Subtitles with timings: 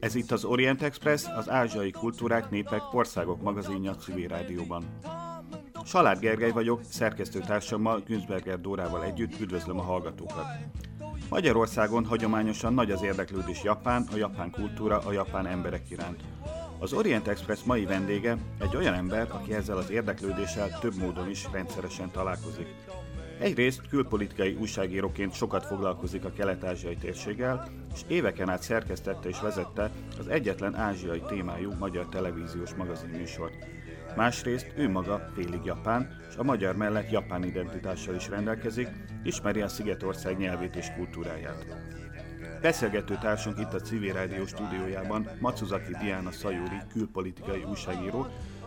[0.00, 4.84] Ez itt az Orient Express, az ázsiai kultúrák, népek, országok magazinja civil rádióban.
[5.84, 10.46] Salád Gergely vagyok, szerkesztőtársammal, Günzberger Dórával együtt üdvözlöm a hallgatókat.
[11.28, 16.22] Magyarországon hagyományosan nagy az érdeklődés Japán, a japán kultúra, a japán emberek iránt.
[16.78, 21.46] Az Orient Express mai vendége egy olyan ember, aki ezzel az érdeklődéssel több módon is
[21.52, 22.66] rendszeresen találkozik.
[23.38, 30.28] Egyrészt külpolitikai újságíróként sokat foglalkozik a kelet-ázsiai térséggel, és éveken át szerkesztette és vezette az
[30.28, 33.54] egyetlen ázsiai témájú magyar televíziós magazinműsort.
[34.16, 38.88] Másrészt ő maga félig japán, és a magyar mellett japán identitással is rendelkezik,
[39.22, 41.66] ismeri a Szigetország nyelvét és kultúráját.
[42.60, 48.26] Beszélgető társunk itt a Civil Rádió stúdiójában Matsuzaki Diana Sayuri külpolitikai újságíró,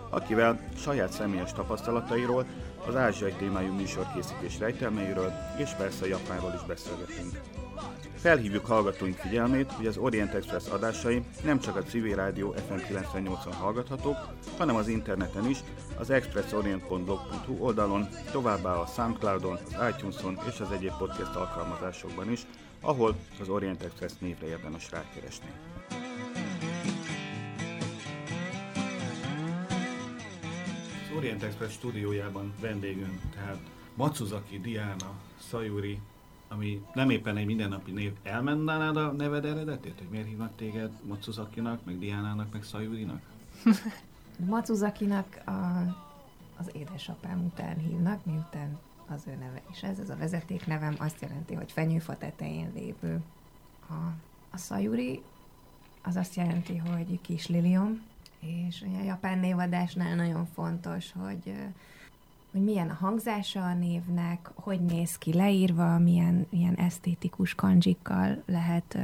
[0.09, 2.45] akivel saját személyes tapasztalatairól,
[2.87, 7.39] az ázsiai témájú műsorkészítés rejtelmeiről és persze Japánról is beszélgetünk.
[8.15, 13.53] Felhívjuk hallgatóink figyelmét, hogy az Orient Express adásai nem csak a Civil Rádió FM 98-on
[13.59, 14.17] hallgathatók,
[14.57, 15.57] hanem az interneten is,
[15.97, 22.41] az expressorient.blog.hu oldalon, továbbá a Soundcloudon, az iTunes-on és az egyéb podcast alkalmazásokban is,
[22.81, 25.49] ahol az Orient Express névre érdemes rákeresni.
[31.15, 33.59] Orient Express stúdiójában vendégünk, tehát
[33.95, 35.99] Matsuzaki Diana Sayuri,
[36.47, 38.13] ami nem éppen egy mindennapi név.
[38.23, 43.21] Elmennád a neved eredetét, hogy miért hívnak téged Matsuzakinak, meg Diánának, meg Sayurinak?
[44.49, 45.51] Matsuzakinak a,
[46.57, 49.99] az édesapám után hívnak, miután az ő neve is ez.
[49.99, 53.21] Ez a vezeték nevem azt jelenti, hogy fenyőfa tetején lévő.
[53.89, 53.93] A,
[54.51, 55.21] a Sayuri
[56.01, 58.01] az azt jelenti, hogy kis lilium,
[58.41, 61.53] és a japán névadásnál nagyon fontos, hogy
[62.51, 68.97] hogy milyen a hangzása a névnek, hogy néz ki leírva, milyen, milyen esztétikus kanjikkal lehet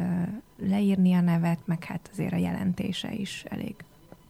[0.56, 3.76] leírni a nevet, meg hát azért a jelentése is elég,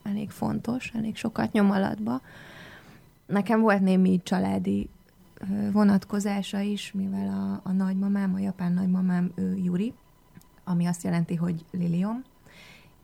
[0.03, 2.22] elég fontos, elég sokat nyom alatba.
[3.25, 4.90] Nekem volt némi családi
[5.72, 9.94] vonatkozása is, mivel a, a nagymamám, a japán nagymamám, ő Yuri,
[10.63, 12.23] ami azt jelenti, hogy lilium,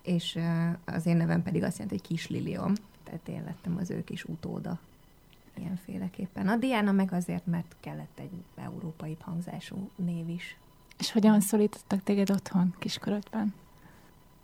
[0.03, 0.39] és
[0.85, 4.23] az én nevem pedig azt jelenti, hogy kis lilium, tehát én lettem az ő kis
[4.23, 4.79] utóda
[5.57, 6.47] ilyenféleképpen.
[6.47, 10.57] A Diana meg azért, mert kellett egy európai hangzású név is.
[10.99, 13.53] És hogyan szólítottak téged otthon, kiskorodban?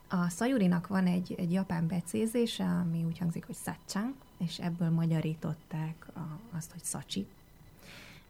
[0.08, 6.08] A Sayurinak van egy, egy japán becézése, ami úgy hangzik, hogy Sachan, és ebből magyarították
[6.16, 7.28] a, azt, hogy Sacsi.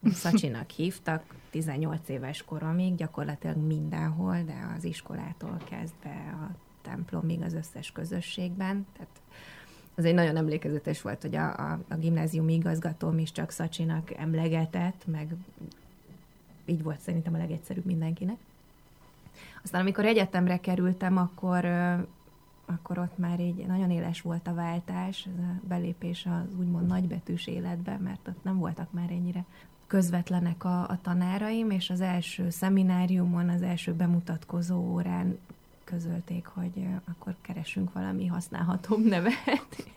[0.04, 7.92] Szacsinak hívtak 18 éves koromig, gyakorlatilag mindenhol, de az iskolától kezdve a templomig az összes
[7.92, 8.86] közösségben.
[8.94, 9.22] Tehát
[9.96, 15.04] az egy nagyon emlékezetes volt, hogy a, a, a gimnáziumi igazgatóm is csak Szacsinak emlegetett,
[15.06, 15.36] meg
[16.66, 18.38] így volt szerintem a legegyszerűbb mindenkinek.
[19.64, 21.66] Aztán amikor egyetemre kerültem, akkor,
[22.66, 27.48] akkor ott már így nagyon éles volt a váltás, ez a belépés az úgymond nagybetűs
[27.48, 29.46] életbe, mert ott nem voltak már ennyire
[29.88, 35.38] közvetlenek a, a tanáraim, és az első szemináriumon, az első bemutatkozó órán
[35.90, 39.88] közölték, hogy akkor keresünk valami használhatóbb nevet.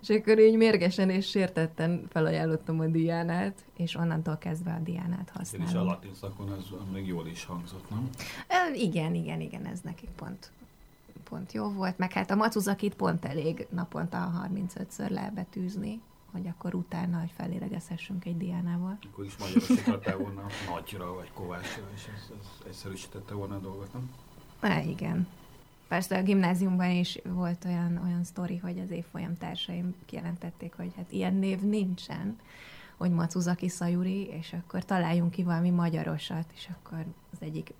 [0.00, 5.68] és akkor így mérgesen és sértetten felajánlottam a Diánát, és onnantól kezdve a Diánát használom.
[5.68, 8.10] És a latin szakon az még jól is hangzott, nem?
[8.74, 10.50] Igen, igen, igen, ez nekik pont
[11.28, 16.00] pont jó volt, meg hát a macuzakit pont elég naponta 35-ször lebetűzni,
[16.32, 18.98] hogy akkor utána, hogy felélegezhessünk egy diánával.
[19.12, 24.10] Akkor is magyarosítottál volna nagyra vagy kovácsra, és ez, ez egyszerűsítette volna a dolgot, nem?
[24.60, 25.26] Há, igen.
[25.88, 31.12] Persze a gimnáziumban is volt olyan, olyan sztori, hogy az évfolyam társaim kijelentették, hogy hát
[31.12, 32.38] ilyen név nincsen,
[32.96, 37.74] hogy Macuzaki Szajuri, és akkor találjunk ki valami magyarosat, és akkor az egyik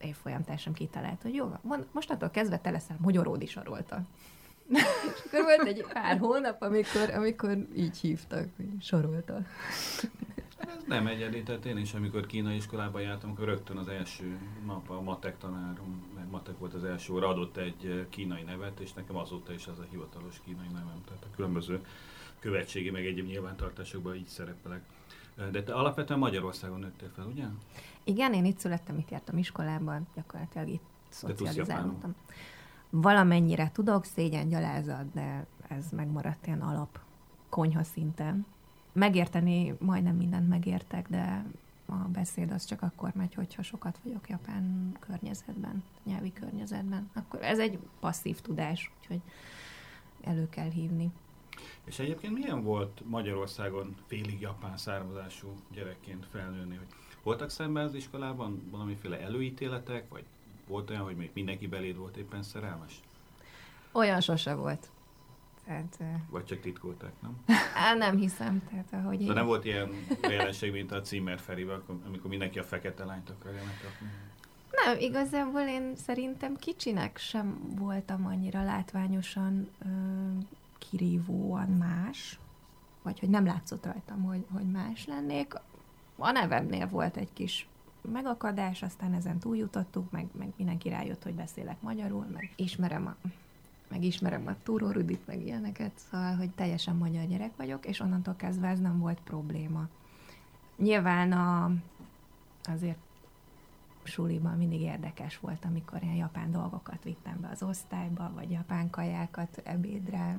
[0.00, 1.52] évfolyam társam kitalált, hogy jó,
[1.92, 4.02] mostantól kezdve te leszel Magyaródi Sarolta.
[5.14, 9.40] és akkor volt egy pár hónap, amikor, amikor így hívtak, hogy Sorolta.
[10.68, 14.90] Ez nem egyedi, tehát én is, amikor kínai iskolában jártam, akkor rögtön az első nap
[14.90, 19.16] a matek tanárom, mert matek volt az első óra, adott egy kínai nevet, és nekem
[19.16, 21.02] azóta is az a hivatalos kínai nevem.
[21.04, 21.80] Tehát a különböző
[22.38, 24.82] követségi, meg egyéb nyilvántartásokban így szerepelek.
[25.50, 27.44] De te alapvetően Magyarországon nőttél fel, ugye?
[28.04, 32.14] Igen, én itt születtem, itt jártam iskolában, gyakorlatilag itt szocializálódtam.
[32.90, 36.98] Valamennyire tudok, szégyen, gyalázat, de ez megmaradt ilyen alap
[37.48, 38.46] konyha szinten
[38.94, 41.44] megérteni majdnem mindent megértek, de
[41.86, 47.10] a beszéd az csak akkor megy, hogyha sokat vagyok japán környezetben, nyelvi környezetben.
[47.14, 49.20] Akkor ez egy passzív tudás, úgyhogy
[50.20, 51.10] elő kell hívni.
[51.84, 56.76] És egyébként milyen volt Magyarországon félig japán származású gyerekként felnőni?
[56.76, 56.86] Hogy
[57.22, 60.24] voltak szemben az iskolában valamiféle előítéletek, vagy
[60.66, 63.00] volt olyan, hogy még mindenki beléd volt éppen szerelmes?
[63.92, 64.90] Olyan sose volt.
[65.64, 65.98] Tehát,
[66.30, 67.36] Vagy csak titkolták, nem?
[67.84, 68.62] Á, nem hiszem.
[68.70, 69.32] Tehát, ahogy én...
[69.32, 69.90] nem volt ilyen
[70.22, 74.06] jelenség, mint a Címer Ferivel, amikor mindenki a fekete lányt akarja megkapni?
[74.84, 79.88] Nem, igazából én szerintem kicsinek sem voltam annyira látványosan ö,
[80.78, 82.38] kirívóan más,
[83.02, 85.54] vagy hogy nem látszott rajtam, hogy, hogy más lennék.
[86.16, 87.68] A nevemnél volt egy kis
[88.12, 93.28] megakadás, aztán ezen túljutottuk, meg, meg mindenki rájött, hogy beszélek magyarul, meg ismerem a
[93.94, 98.34] meg ismerem a Túró Rudit, meg ilyeneket, szóval, hogy teljesen magyar gyerek vagyok, és onnantól
[98.36, 99.88] kezdve ez nem volt probléma.
[100.76, 101.72] Nyilván a,
[102.62, 102.98] azért
[104.02, 109.62] suliban mindig érdekes volt, amikor ilyen japán dolgokat vittem be az osztályba, vagy japán kajákat
[109.64, 110.38] ebédre,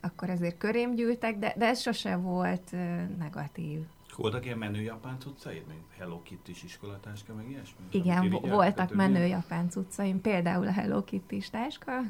[0.00, 2.72] akkor ezért körém gyűltek, de, de ez sose volt
[3.18, 3.80] negatív.
[4.16, 7.84] Voltak ilyen menő japán cuccaid, mint Hello Kitty-s iskolatáska, meg ilyesmi?
[7.90, 12.00] Igen, voltak menő japán cuccaim, például a Hello Kitty-s táska,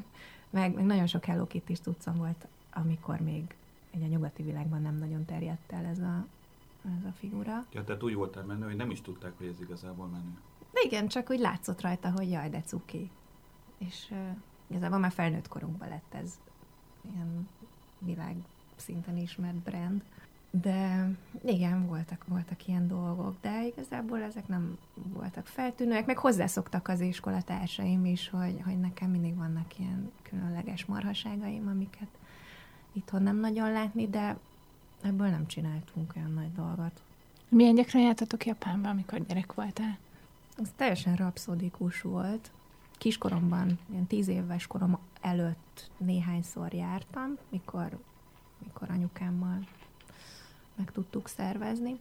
[0.49, 3.55] meg, meg nagyon sok Hello Kitty-s cuccom volt, amikor még
[3.91, 6.25] egy a nyugati világban nem nagyon terjedt el ez a,
[6.85, 7.65] ez a figura.
[7.71, 10.37] Ja, tehát úgy voltál menő, hogy nem is tudták, hogy ez igazából menő.
[10.71, 13.09] De igen, csak úgy látszott rajta, hogy jaj, de cuki.
[13.77, 14.17] És uh,
[14.67, 16.39] igazából már felnőtt korunkban lett ez
[17.13, 17.49] ilyen
[17.99, 18.35] világ
[18.75, 20.03] szinten ismert brand.
[20.61, 21.09] De
[21.45, 28.05] igen, voltak, voltak ilyen dolgok, de igazából ezek nem voltak feltűnőek, meg hozzászoktak az iskolatársaim
[28.05, 32.07] is, hogy, hogy nekem mindig vannak ilyen különleges marhaságaim, amiket
[32.93, 34.37] itthon nem nagyon látni, de
[35.01, 37.01] ebből nem csináltunk olyan nagy dolgot.
[37.49, 39.97] Milyen gyakran jártatok Japánba, amikor gyerek voltál?
[40.57, 42.51] Ez teljesen rapszodikus volt.
[42.97, 47.99] Kiskoromban, ilyen tíz éves korom előtt néhányszor jártam, mikor,
[48.63, 49.59] mikor anyukámmal
[50.77, 51.99] meg tudtuk szervezni.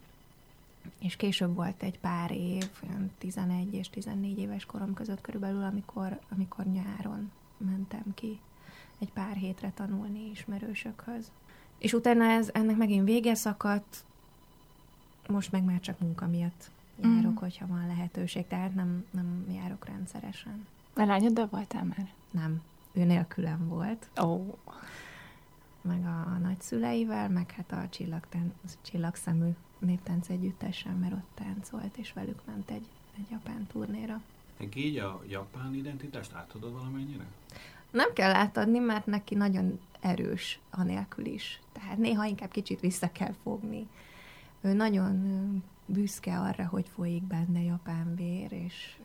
[0.98, 6.18] És később volt egy pár év, olyan 11 és 14 éves korom között körülbelül, amikor,
[6.28, 8.40] amikor nyáron mentem ki
[8.98, 11.30] egy pár hétre tanulni ismerősökhöz.
[11.78, 14.04] És utána ez, ennek megint vége szakadt,
[15.28, 16.70] most meg már csak munka miatt
[17.02, 17.34] járok, mm.
[17.34, 20.66] hogyha van lehetőség, tehát nem, nem járok rendszeresen.
[20.94, 22.12] A lányoddal voltál már?
[22.30, 22.62] Nem,
[22.92, 24.08] ő nélkülem volt.
[24.20, 24.24] Ó.
[24.24, 24.58] Oh
[25.86, 28.52] meg a, a nagyszüleivel, meg hát a csillagtán,
[28.82, 32.86] csillagszemű néptánc együttessel, mert ott táncolt, és velük ment egy,
[33.16, 34.22] egy japán turnéra.
[34.58, 37.24] Neki így a japán identitást átadod valamennyire?
[37.90, 41.60] Nem kell átadni, mert neki nagyon erős anélkül is.
[41.72, 43.88] Tehát néha inkább kicsit vissza kell fogni.
[44.60, 48.96] Ő nagyon büszke arra, hogy folyik benne japán vér, és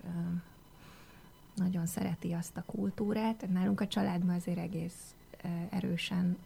[1.56, 3.50] nagyon szereti azt a kultúrát.
[3.50, 5.16] Nálunk a családban azért egész
[5.70, 6.38] erősen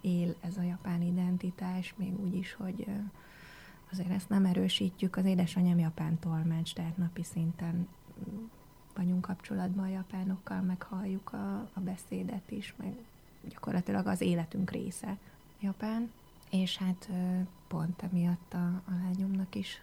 [0.00, 2.86] él ez a japán identitás, még úgy is, hogy
[3.92, 5.16] azért ezt nem erősítjük.
[5.16, 7.88] Az édesanyám japán tolmács, tehát napi szinten
[8.94, 12.94] vagyunk kapcsolatban a japánokkal, meghalljuk a, a beszédet is, meg
[13.48, 15.16] gyakorlatilag az életünk része
[15.60, 16.10] Japán.
[16.50, 17.08] És hát
[17.68, 19.82] pont emiatt a, a lányomnak is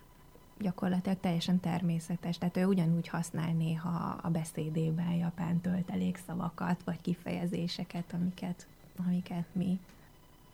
[0.59, 2.38] gyakorlatilag teljesen természetes.
[2.38, 8.67] Tehát ő ugyanúgy használ néha a beszédében japán töltelékszavakat, vagy kifejezéseket, amiket
[9.06, 9.80] amiket mi.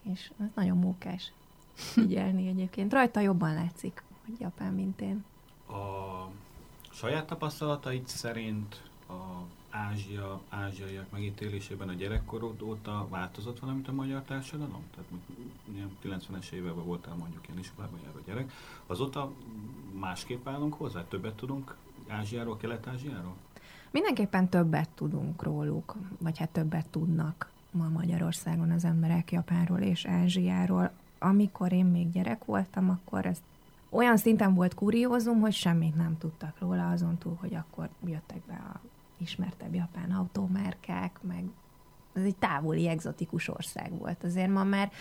[0.02, 1.32] És ez nagyon mókás
[1.74, 2.94] figyelni egyébként.
[2.94, 5.26] Rajta jobban látszik, hogy Japán, mint én.
[5.68, 6.30] A
[6.92, 9.46] saját tapasztalataid szerint a
[9.76, 14.84] Ázsia, ázsiaiak megítélésében a gyerekkorod óta változott valamit a magyar társadalom?
[14.96, 15.10] Tehát
[15.74, 18.52] ilyen 90-es években voltál mondjuk ilyen iskolában járó gyerek.
[18.86, 19.32] Azóta
[20.00, 21.08] másképp állunk hozzá?
[21.08, 21.76] Többet tudunk
[22.08, 23.36] Ázsiáról, Kelet-Ázsiáról?
[23.92, 30.92] Mindenképpen többet tudunk róluk, vagy hát többet tudnak ma Magyarországon az emberek Japánról és Ázsiáról.
[31.20, 33.42] Amikor én még gyerek voltam, akkor ez
[33.89, 38.53] olyan szinten volt kuriózum, hogy semmit nem tudtak róla, azon túl, hogy akkor jöttek be
[38.53, 38.80] a
[39.18, 41.44] ismertebb japán automárkák, meg
[42.13, 44.24] ez egy távoli, egzotikus ország volt.
[44.24, 44.92] Azért ma már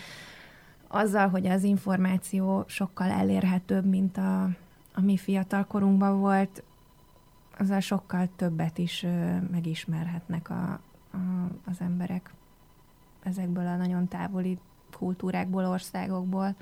[0.88, 4.42] azzal, hogy az információ sokkal elérhetőbb, mint a,
[4.94, 6.62] a mi fiatalkorunkban volt,
[7.58, 10.80] azzal sokkal többet is ö, megismerhetnek a,
[11.12, 12.34] a, az emberek
[13.22, 14.58] ezekből a nagyon távoli
[14.96, 16.54] kultúrákból, országokból.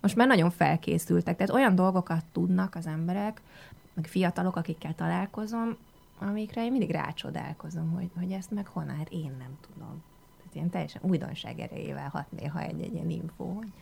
[0.00, 3.40] Most már nagyon felkészültek, tehát olyan dolgokat tudnak az emberek,
[3.94, 5.76] meg fiatalok, akikkel találkozom,
[6.18, 10.02] amikre én mindig rácsodálkozom, hogy, hogy ezt meg honnan, én nem tudom.
[10.36, 13.72] Tehát ilyen teljesen újdonság erejével hat néha egy-egy ilyen info, hogy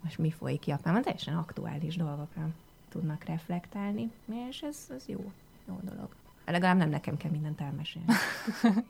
[0.00, 2.48] most mi folyik Japánban, teljesen aktuális dolgokra
[2.88, 4.10] tudnak reflektálni,
[4.48, 5.32] és ez, ez jó,
[5.68, 6.08] jó dolog.
[6.44, 8.12] Legalább nem nekem kell mindent elmesélni.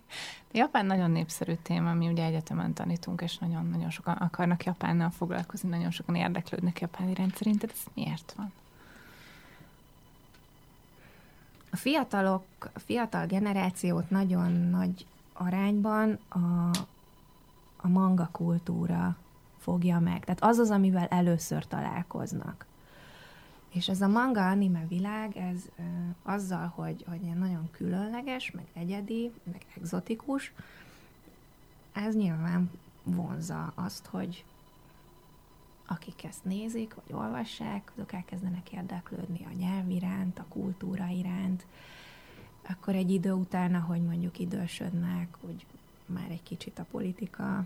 [0.53, 5.91] Japán nagyon népszerű téma, mi ugye egyetemen tanítunk, és nagyon-nagyon sokan akarnak Japánnal foglalkozni, nagyon
[5.91, 7.37] sokan érdeklődnek Japán iránt.
[7.37, 8.53] Szerinted ez miért van?
[11.71, 16.71] A fiatalok, a fiatal generációt nagyon nagy arányban a,
[17.77, 19.17] a manga kultúra
[19.59, 20.25] fogja meg.
[20.25, 22.67] Tehát az az, amivel először találkoznak.
[23.73, 25.83] És ez a manga anime világ, ez ö,
[26.23, 30.53] azzal, hogy, hogy ilyen nagyon különleges, meg egyedi, meg egzotikus,
[31.93, 32.71] ez nyilván
[33.03, 34.45] vonza azt, hogy
[35.87, 41.67] akik ezt nézik, vagy olvassák, azok elkezdenek érdeklődni a nyelv iránt, a kultúra iránt,
[42.69, 45.67] akkor egy idő után, ahogy mondjuk idősödnek, hogy
[46.07, 47.65] már egy kicsit a politika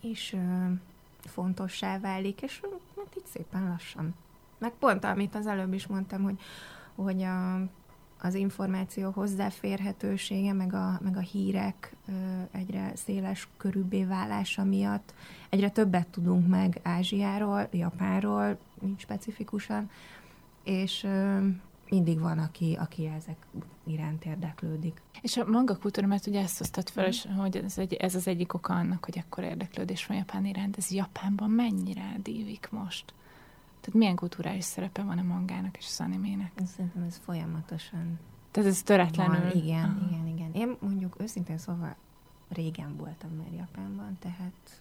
[0.00, 0.72] is ö,
[1.20, 2.60] fontossá válik, és
[2.96, 4.14] hát így szépen lassan.
[4.60, 6.38] Meg pont, amit az előbb is mondtam, hogy,
[6.94, 7.54] hogy a,
[8.20, 12.12] az információ hozzáférhetősége, meg a, meg a hírek ö,
[12.50, 15.14] egyre széles körűbbé válása miatt
[15.48, 19.90] egyre többet tudunk meg Ázsiáról, Japánról, nincs specifikusan,
[20.64, 21.46] és ö,
[21.90, 23.36] mindig van, aki, aki ezek
[23.86, 25.02] iránt érdeklődik.
[25.20, 28.26] És a manga kultúra, mert ugye ezt hoztad fel, és hogy ez, egy, ez az
[28.26, 33.14] egyik oka annak, hogy akkor érdeklődés van Japán iránt, ez Japánban mennyire dívik most?
[33.80, 36.52] Tehát milyen kulturális szerepe van a mangának és az animének?
[36.76, 38.18] Szerintem ez folyamatosan
[38.50, 39.40] Tehát ez töretlenül.
[39.40, 39.56] van.
[39.62, 40.08] Igen, Aha.
[40.10, 40.52] igen, igen.
[40.52, 41.96] Én mondjuk őszintén szóval
[42.48, 44.80] régen voltam már Japánban, tehát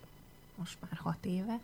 [0.55, 1.59] most már hat éve,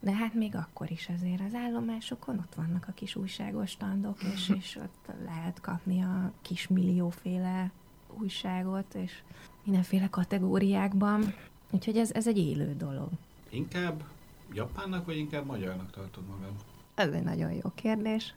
[0.00, 4.48] de hát még akkor is azért az állomásokon ott vannak a kis újságos standok, és,
[4.60, 7.70] és ott lehet kapni a kis millióféle
[8.18, 9.22] újságot, és
[9.62, 11.34] mindenféle kategóriákban.
[11.70, 13.08] Úgyhogy ez, ez egy élő dolog.
[13.50, 14.04] Inkább
[14.52, 16.52] japánnak, vagy inkább magyarnak tartod magad?
[16.94, 18.34] Ez egy nagyon jó kérdés.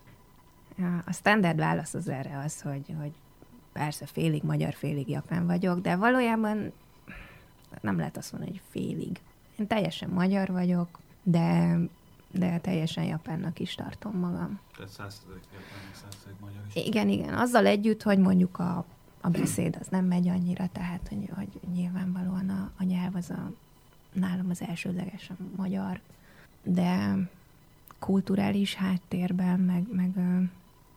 [1.05, 3.11] A standard válasz az erre az, hogy, hogy
[3.71, 6.71] persze félig magyar, félig japán vagyok, de valójában
[7.81, 9.19] nem lehet azt mondani, hogy félig.
[9.57, 11.77] Én teljesen magyar vagyok, de,
[12.31, 14.59] de teljesen japánnak is tartom magam.
[14.75, 16.85] Tehát százszerzék japán, százszerzék magyar is.
[16.85, 17.33] Igen, igen.
[17.33, 18.85] Azzal együtt, hogy mondjuk a,
[19.21, 23.51] a beszéd az nem megy annyira, tehát hogy, hogy nyilvánvalóan a, a nyelv az a,
[24.13, 25.99] nálam az elsődlegesen magyar,
[26.63, 27.17] de
[27.99, 30.11] kulturális háttérben, meg, meg,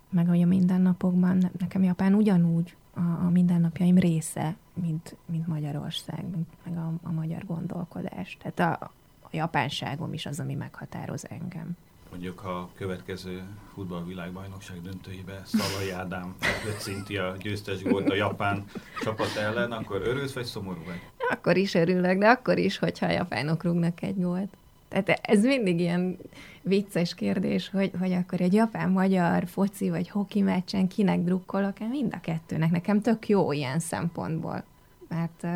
[0.09, 6.25] meg hogy a mindennapokban, ne- nekem Japán ugyanúgy a, a mindennapjaim része, mint, mint Magyarország,
[6.31, 8.37] mint meg a, a magyar gondolkodás.
[8.43, 8.91] Tehát a,
[9.23, 11.77] a japánságom is az, ami meghatároz engem.
[12.11, 13.43] Mondjuk, ha a következő
[13.75, 16.37] futballvilágbajnokság döntőibe Szalai Ádám
[16.69, 18.65] ötszinti a győztes gólt a japán
[19.03, 21.01] csapat ellen, akkor örülsz vagy szomorú vagy?
[21.31, 24.57] Akkor is örülök, de akkor is, hogyha a japánok rúgnak egy gólt.
[24.89, 26.19] Tehát ez mindig ilyen
[26.63, 32.13] vicces kérdés, hogy, hogy akkor egy japán-magyar foci vagy hoki meccsen kinek drukkolok, hát mind
[32.15, 32.71] a kettőnek.
[32.71, 34.65] Nekem tök jó ilyen szempontból.
[35.09, 35.47] Mert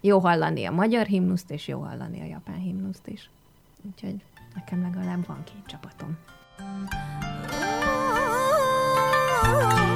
[0.00, 3.30] jó hallani a magyar himnuszt, és jó hallani a japán himnuszt is.
[3.82, 4.14] Úgyhogy
[4.54, 6.16] nekem legalább van két csapatom.
[9.44, 9.93] 星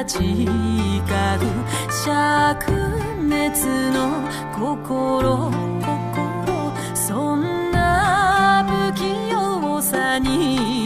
[0.00, 0.22] また近
[1.38, 1.44] く
[1.92, 5.52] 灼熱の心心。
[6.94, 10.79] そんな不器用さに。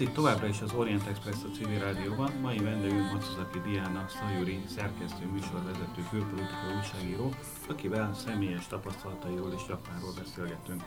[0.00, 2.32] Ez itt továbbra is az Orient Express a civil rádióban.
[2.40, 7.34] Mai vendégünk Matsuzaki Diana Szajuri, szerkesztő, műsorvezető, külpolitikai újságíró,
[7.68, 10.82] akivel személyes tapasztalatairól és Japánról beszélgetünk.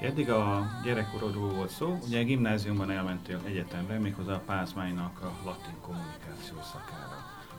[0.00, 6.56] Eddig a gyerekkorodról volt szó, ugye gimnáziumban elmentél egyetemre, méghozzá a Pázmánynak a latin kommunikáció
[6.62, 7.16] szakára.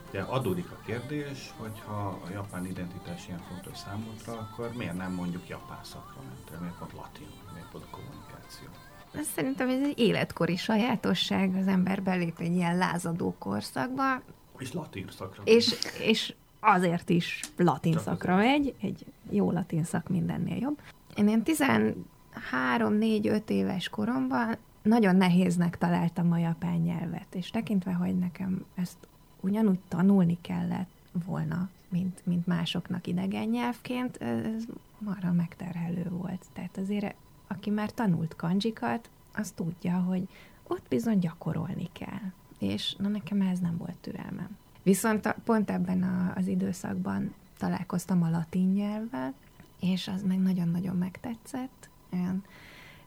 [0.09, 5.47] Ugye adódik a kérdés, hogyha a japán identitás ilyen fontos számodra, akkor miért nem mondjuk
[5.47, 8.88] japán szakra mentél, miért pont latin, miért pont kommunikáció?
[9.35, 14.21] Szerintem ez egy életkori sajátosság, az ember belép egy ilyen lázadó korszakba,
[14.57, 15.43] És latin szakra.
[15.43, 20.79] és, és azért is latin Csak szakra megy, egy jó latin szak mindennél jobb.
[21.15, 28.65] Én ilyen 13-4-5 éves koromban nagyon nehéznek találtam a japán nyelvet, és tekintve, hogy nekem
[28.75, 28.97] ezt
[29.39, 30.89] ugyanúgy tanulni kellett
[31.25, 34.63] volna, mint, mint másoknak idegen nyelvként, ez
[34.97, 36.45] marra megterhelő volt.
[36.53, 37.15] Tehát azért,
[37.49, 40.27] aki már tanult kanjikat, az tudja, hogy
[40.67, 42.31] ott bizony gyakorolni kell.
[42.59, 44.57] És na nekem ez nem volt türelmem.
[44.83, 49.33] Viszont a, pont ebben a, az időszakban találkoztam a latin nyelvvel,
[49.79, 51.89] és az meg nagyon-nagyon megtetszett.
[52.13, 52.43] Olyan,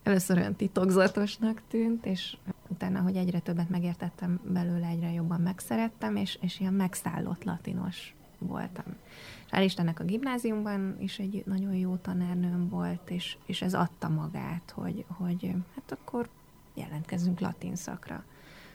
[0.02, 2.36] először olyan titokzatosnak tűnt, és
[2.68, 8.94] utána, hogy egyre többet megértettem belőle, egyre jobban megszerettem, és, és ilyen megszállott latinos voltam.
[9.52, 14.72] Hál' Istennek a gimnáziumban is egy nagyon jó tanárnőm volt, és, és ez adta magát,
[14.74, 16.28] hogy, hogy hát akkor
[16.74, 18.24] jelentkezzünk latin szakra.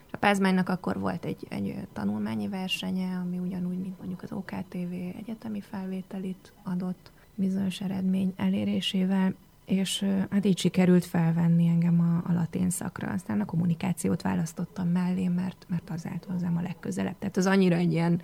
[0.06, 4.92] És a Pázmánynak akkor volt egy, egy tanulmányi versenye, ami ugyanúgy, mint mondjuk az OKTV
[5.18, 9.34] egyetemi felvételit adott bizonyos eredmény elérésével,
[9.66, 13.12] és hát így sikerült felvenni engem a, a latin szakra.
[13.12, 17.16] Aztán a kommunikációt választottam mellé, mert, mert az állt hozzám a legközelebb.
[17.20, 18.22] Tehát az annyira egy ilyen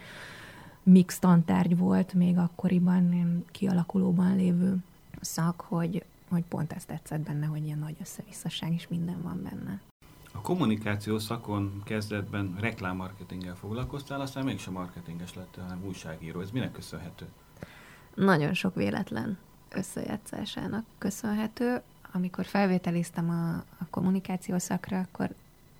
[0.83, 4.77] mix tantárgy volt még akkoriban, kialakulóban lévő
[5.21, 9.81] szak, hogy, hogy pont ezt tetszett benne, hogy ilyen nagy összevisszaság is minden van benne.
[10.31, 16.39] A kommunikáció szakon kezdetben reklámmarketinggel foglalkoztál, aztán mégsem marketinges lettél, hanem újságíró.
[16.39, 17.25] Ez minek köszönhető?
[18.15, 19.37] nagyon sok véletlen
[19.69, 21.81] összejátszásának köszönhető.
[22.11, 25.29] Amikor felvételiztem a, a kommunikáció szakra, akkor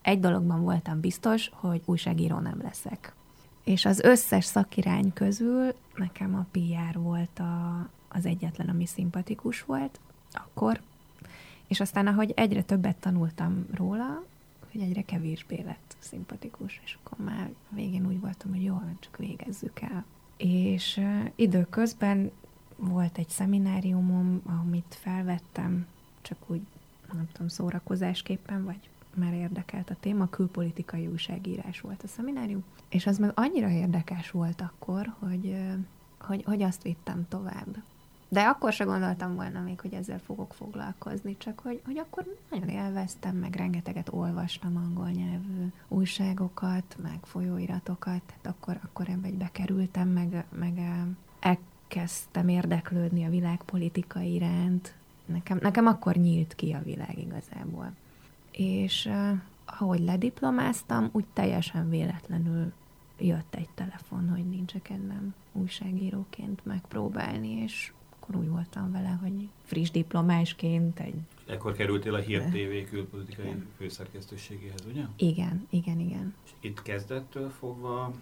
[0.02, 3.13] egy dologban voltam biztos, hogy újságíró nem leszek.
[3.63, 9.99] És az összes szakirány közül nekem a PR volt a, az egyetlen, ami szimpatikus volt
[10.32, 10.82] akkor.
[11.67, 14.23] És aztán, ahogy egyre többet tanultam róla,
[14.71, 19.17] hogy egyre kevésbé lett szimpatikus, és akkor már a végén úgy voltam, hogy jó, csak
[19.17, 20.06] végezzük el.
[20.38, 21.02] És
[21.36, 22.32] időközben
[22.76, 25.86] volt egy szemináriumom, amit felvettem,
[26.21, 26.62] csak úgy,
[27.13, 33.17] nem tudom, szórakozásképpen, vagy már érdekelt a téma, külpolitikai újságírás volt a szeminárium, és az
[33.17, 35.58] meg annyira érdekes volt akkor, hogy,
[36.19, 37.78] hogy, hogy azt vittem tovább.
[38.34, 42.67] De akkor se gondoltam volna még, hogy ezzel fogok foglalkozni, csak hogy, hogy akkor nagyon
[42.67, 50.08] élveztem, meg rengeteget olvastam angol nyelvű újságokat, meg folyóiratokat, tehát akkor, akkor ebbe egy bekerültem,
[50.08, 50.80] meg, meg
[51.39, 54.95] elkezdtem érdeklődni a világpolitika iránt.
[55.26, 57.91] Nekem, nekem akkor nyílt ki a világ igazából.
[58.58, 59.10] És
[59.66, 62.72] ahogy lediplomáztam, úgy teljesen véletlenül
[63.20, 69.89] jött egy telefon, hogy nincs kedvem újságíróként megpróbálni, és akkor úgy voltam vele, hogy friss
[69.89, 71.16] diplomásként egy...
[71.48, 75.04] Ekkor kerültél a Hír TV külpolitikai főszerkesztőségéhez, ugye?
[75.16, 76.34] Igen, igen, igen.
[76.46, 78.13] És itt kezdettől fogva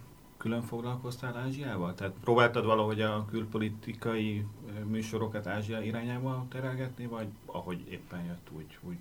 [0.42, 1.94] külön foglalkoztál Ázsiával?
[1.94, 8.78] Tehát próbáltad valahogy a külpolitikai ö, műsorokat Ázsia irányába terelgetni, vagy ahogy éppen jött, úgy,
[8.80, 8.96] úgy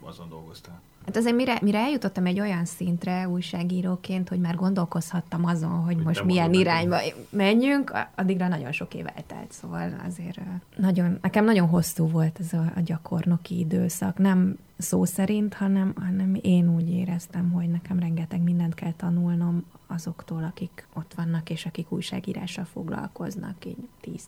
[0.00, 0.80] azon dolgoztál?
[1.06, 6.04] Hát azért mire, mire eljutottam egy olyan szintre újságíróként, hogy már gondolkozhattam azon, hogy, Hogy
[6.04, 6.98] most milyen irányba
[7.30, 10.40] menjünk, addigra nagyon sok év eltelt, szóval azért ö,
[10.76, 16.38] nagyon, nekem nagyon hosszú volt ez a, a gyakornoki időszak, nem szó szerint, hanem, hanem
[16.42, 21.92] én úgy éreztem, hogy nekem rengeteg mindent kell tanulnom azoktól, akik ott vannak, és akik
[21.92, 23.76] újságírással foglalkoznak így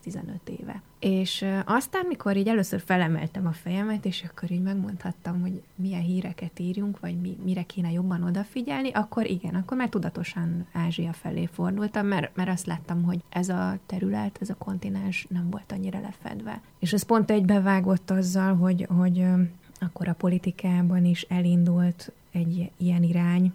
[0.05, 0.21] 10-15
[0.59, 0.81] éve.
[0.99, 6.59] És aztán, mikor így először felemeltem a fejemet, és akkor így megmondhattam, hogy milyen híreket
[6.59, 12.05] írjunk, vagy mi, mire kéne jobban odafigyelni, akkor igen, akkor már tudatosan Ázsia felé fordultam,
[12.07, 16.61] mert, mert azt láttam, hogy ez a terület, ez a kontinens nem volt annyira lefedve.
[16.79, 19.25] És ez pont egybevágott azzal, hogy, hogy
[19.85, 23.53] akkor a politikában is elindult egy ilyen irány,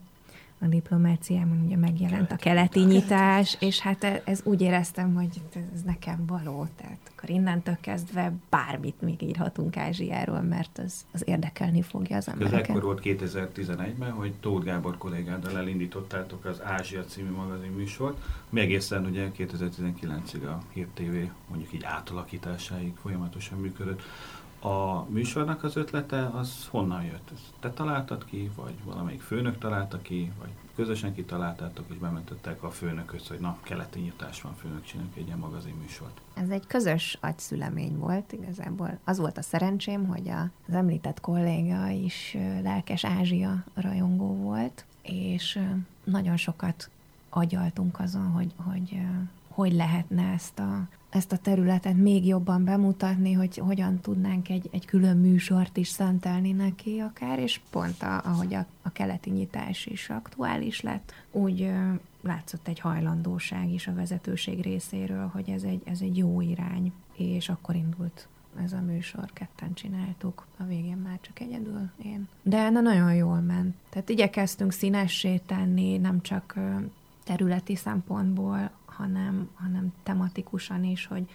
[0.58, 5.40] a diplomáciában ugye megjelent a keleti nyitás, és hát e- ez úgy éreztem, hogy
[5.74, 11.82] ez nekem való, tehát akkor innentől kezdve bármit még írhatunk Ázsiáról, mert az, az érdekelni
[11.82, 12.68] fogja az Ez embereket.
[12.68, 18.16] ekkor volt 2011-ben, hogy Tóth Gábor kollégáddal elindítottátok az Ázsia című magazin műsort,
[18.50, 21.14] mi egészen ugye 2019-ig a Hír TV
[21.48, 24.02] mondjuk így átalakításáig folyamatosan működött.
[24.60, 27.30] A műsornak az ötlete az honnan jött?
[27.34, 32.70] Ezt te találtad ki, vagy valamelyik főnök találta ki, vagy közösen kitaláltátok, és bementettek a
[32.70, 36.20] főnökhöz, hogy na, keleti nyitás van, főnök csinálunk egy ilyen magazin műsort.
[36.34, 38.98] Ez egy közös agyszülemény volt igazából.
[39.04, 45.58] Az volt a szerencsém, hogy a- az említett kolléga is lelkes Ázsia rajongó volt, és
[46.04, 46.90] nagyon sokat
[47.28, 49.00] agyaltunk azon, hogy hogy,
[49.48, 54.84] hogy lehetne ezt a, ezt a területet még jobban bemutatni, hogy hogyan tudnánk egy, egy
[54.84, 60.10] külön műsort is szentelni neki akár, és pont a, ahogy a, a keleti nyitás is
[60.10, 66.00] aktuális lett, úgy ö, látszott egy hajlandóság is a vezetőség részéről, hogy ez egy, ez
[66.00, 68.28] egy jó irány, és akkor indult
[68.64, 72.28] ez a műsor, ketten csináltuk, a végén már csak egyedül én.
[72.42, 73.74] De na, nagyon jól ment.
[73.88, 76.54] Tehát igyekeztünk színessé tenni, nem csak
[77.24, 81.28] területi szempontból, hanem, hanem tematikusan is, hogy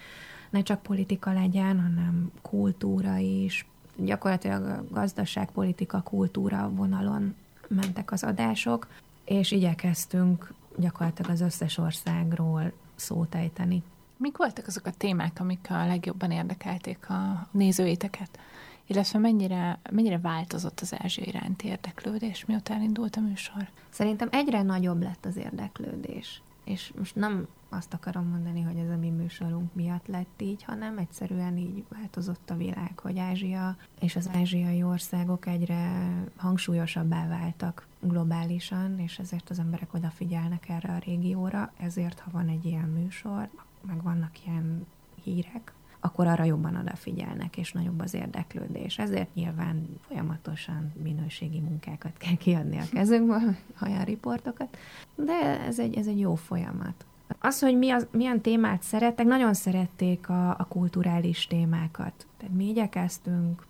[0.50, 3.66] ne csak politika legyen, hanem kultúra is.
[3.96, 7.36] Gyakorlatilag a gazdaság, politika, kultúra vonalon
[7.68, 8.88] mentek az adások,
[9.26, 13.84] és igyekeztünk gyakorlatilag az összes országról szót ejteni.
[14.18, 18.40] Mik voltak azok a témák, amik a legjobban érdekelték a nézőiteket?
[18.86, 23.68] Illetve mennyire, mennyire változott az Ázsia iránti érdeklődés, miután elindult a műsor?
[23.90, 26.42] Szerintem egyre nagyobb lett az érdeklődés.
[26.64, 30.98] És most nem azt akarom mondani, hogy ez a mi műsorunk miatt lett így, hanem
[30.98, 39.00] egyszerűen így változott a világ, hogy Ázsia és az ázsiai országok egyre hangsúlyosabbá váltak globálisan,
[39.00, 43.50] és ezért az emberek odafigyelnek erre a régióra, ezért ha van egy ilyen műsor,
[43.82, 44.86] meg vannak ilyen
[45.24, 48.98] hírek, akkor arra jobban odafigyelnek, és nagyobb az érdeklődés.
[49.00, 53.56] Ezért nyilván folyamatosan minőségi munkákat kell kiadni a kezünkből,
[53.88, 54.78] olyan riportokat,
[55.16, 57.06] de ez egy, ez egy jó folyamat.
[57.40, 62.26] Az, hogy mi az, milyen témát szerettek, nagyon szerették a, a kulturális témákat.
[62.38, 63.66] Tehát mi igyekeztünk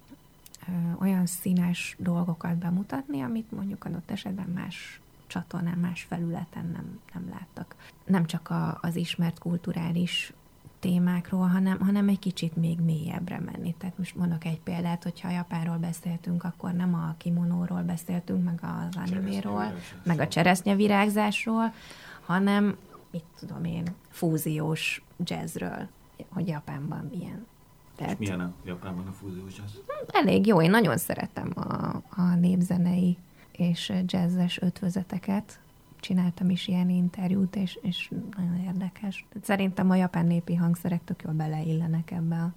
[0.67, 7.29] ö, olyan színes dolgokat bemutatni, amit mondjuk adott esetben más csatornán, más felületen nem, nem
[7.29, 7.75] láttak.
[8.05, 10.33] Nem csak a, az ismert kulturális
[10.81, 13.75] témákról, hanem, hanem egy kicsit még mélyebbre menni.
[13.77, 18.59] Tehát most mondok egy példát, hogyha a Japánról beszéltünk, akkor nem a kimonóról beszéltünk, meg
[18.61, 21.73] az animéról, meg a cseresznyevirágzásról,
[22.25, 22.77] hanem,
[23.11, 25.87] mit tudom én, fúziós jazzről,
[26.29, 27.45] hogy Japánban milyen.
[27.95, 29.71] Tehát, És milyen a Japánban a fúziós jazz?
[30.07, 33.17] Elég jó, én nagyon szeretem a, a népzenei
[33.51, 35.59] és jazzes ötvözeteket,
[36.01, 39.25] csináltam is ilyen interjút, és, és nagyon érdekes.
[39.41, 42.53] Szerintem a japán népi hangszerek tök jól beleillenek ebbe a,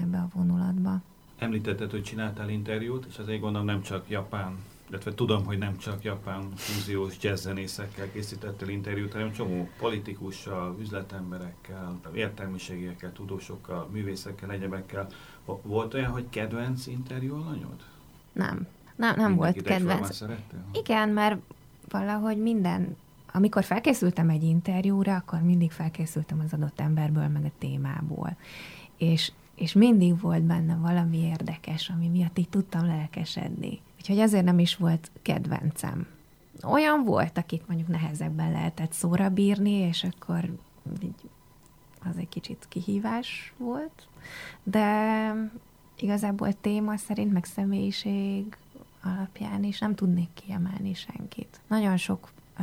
[0.00, 1.00] ebbe a vonulatba.
[1.38, 4.58] Említetted, hogy csináltál interjút, és azért gondolom nem csak japán,
[4.88, 13.12] illetve tudom, hogy nem csak japán fúziós jazzzenészekkel készítettél interjút, hanem csomó politikussal, üzletemberekkel, értelmiségiekkel,
[13.12, 15.08] tudósokkal, művészekkel, egyebekkel.
[15.62, 17.84] Volt olyan, hogy kedvenc interjú alanyod?
[18.32, 18.66] Nem.
[18.96, 20.20] Nem, nem volt kedvenc.
[20.72, 21.40] Igen, mert
[21.88, 22.96] valahogy minden,
[23.32, 28.36] amikor felkészültem egy interjúra, akkor mindig felkészültem az adott emberből, meg a témából.
[28.96, 33.80] És, és mindig volt benne valami érdekes, ami miatt így tudtam lelkesedni.
[33.98, 36.06] Úgyhogy ezért nem is volt kedvencem.
[36.62, 40.44] Olyan volt, akit mondjuk nehezebben lehetett szóra bírni, és akkor
[41.02, 41.30] így
[42.04, 44.08] az egy kicsit kihívás volt,
[44.62, 45.34] de
[45.98, 48.56] igazából téma szerint, meg személyiség
[49.02, 51.60] alapján is nem tudnék kiemelni senkit.
[51.66, 52.62] Nagyon sok ö,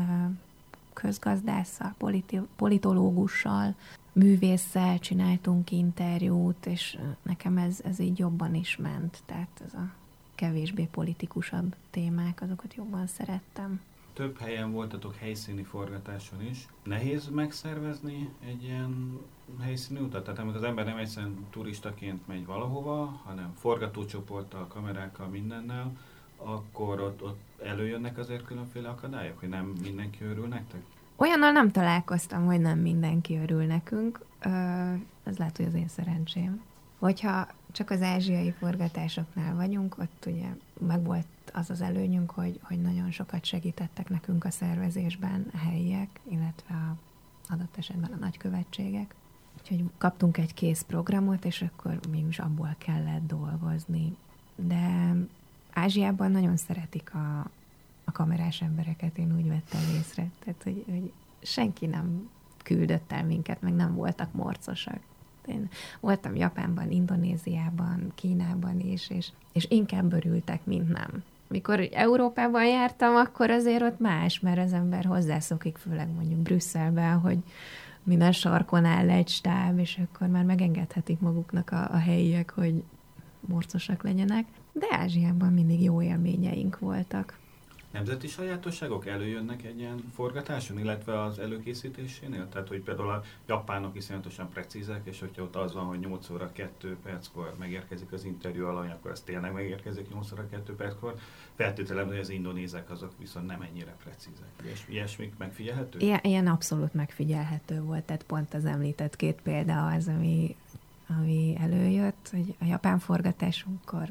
[0.94, 3.76] közgazdásszal, politi- politológussal,
[4.14, 9.92] művésszel csináltunk interjút, és nekem ez, ez így jobban is ment, tehát ez a
[10.36, 13.82] kevésbé politikusabb témák, azokat jobban szerettem.
[14.14, 16.68] Több helyen voltatok helyszíni forgatáson is.
[16.84, 19.20] Nehéz megszervezni egy ilyen
[19.60, 20.24] helyszíni utat?
[20.24, 25.92] Tehát amikor az ember nem egyszerűen turistaként megy valahova, hanem forgatócsoporttal, kamerákkal, mindennel,
[26.44, 30.82] akkor ott, ott előjönnek azért különféle akadályok, hogy nem mindenki örül nektek?
[31.16, 34.20] Olyannal nem találkoztam, hogy nem mindenki örül nekünk.
[35.24, 36.62] Ez lehet, hogy az én szerencsém.
[37.00, 40.48] Hogyha csak az ázsiai forgatásoknál vagyunk, ott ugye
[40.88, 46.20] meg volt az az előnyünk, hogy, hogy nagyon sokat segítettek nekünk a szervezésben a helyiek,
[46.30, 46.96] illetve a
[47.52, 49.16] adott esetben a nagykövetségek.
[49.60, 54.16] Úgyhogy kaptunk egy kész programot, és akkor mégis abból kellett dolgozni.
[54.56, 55.14] De
[55.74, 57.50] Ázsiában nagyon szeretik a,
[58.04, 60.26] a kamerás embereket, én úgy vettem észre.
[60.40, 62.30] Tehát, hogy, hogy senki nem
[62.64, 65.00] küldött el minket, meg nem voltak morcosak.
[65.46, 71.24] Én voltam Japánban, Indonéziában, Kínában is, és, és inkább örültek, mint nem.
[71.48, 77.38] Mikor Európában jártam, akkor azért ott más, mert az ember hozzászokik, főleg mondjuk Brüsszelben, hogy
[78.04, 82.84] minden sarkon áll egy stáb, és akkor már megengedhetik maguknak a, a helyiek, hogy
[83.40, 84.46] morcosak legyenek
[84.80, 87.38] de Ázsiában mindig jó élményeink voltak.
[87.92, 92.50] nemzeti sajátosságok előjönnek egy ilyen forgatáson, illetve az előkészítésénél?
[92.50, 96.52] Tehát, hogy például a japánok iszonyatosan precízek, és hogyha ott az van, hogy 8 óra
[96.52, 101.16] 2 perckor megérkezik az interjú alany, akkor az tényleg megérkezik 8 óra 2 perckor.
[101.56, 104.48] Feltételem, hogy az indonézek azok viszont nem ennyire precízek.
[104.64, 106.00] Ilyes, ilyesmik megfigyelhető?
[106.00, 110.56] Ilyen, ilyen abszolút megfigyelhető volt, tehát pont az említett két példa az, ami,
[111.08, 114.10] ami előjött, hogy a japán forgatásunkkor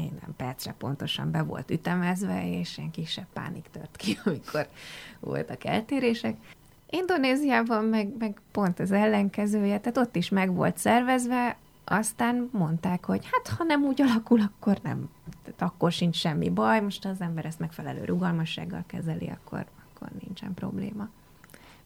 [0.00, 4.68] minden percre pontosan be volt ütemezve, és ilyen kisebb pánik tört ki, amikor
[5.20, 6.36] voltak eltérések.
[6.90, 13.28] Indonéziában meg, meg pont az ellenkezője, tehát ott is meg volt szervezve, aztán mondták, hogy
[13.32, 15.10] hát ha nem úgy alakul, akkor nem,
[15.42, 20.54] tehát akkor sincs semmi baj, most az ember ezt megfelelő rugalmassággal kezeli, akkor, akkor nincsen
[20.54, 21.08] probléma.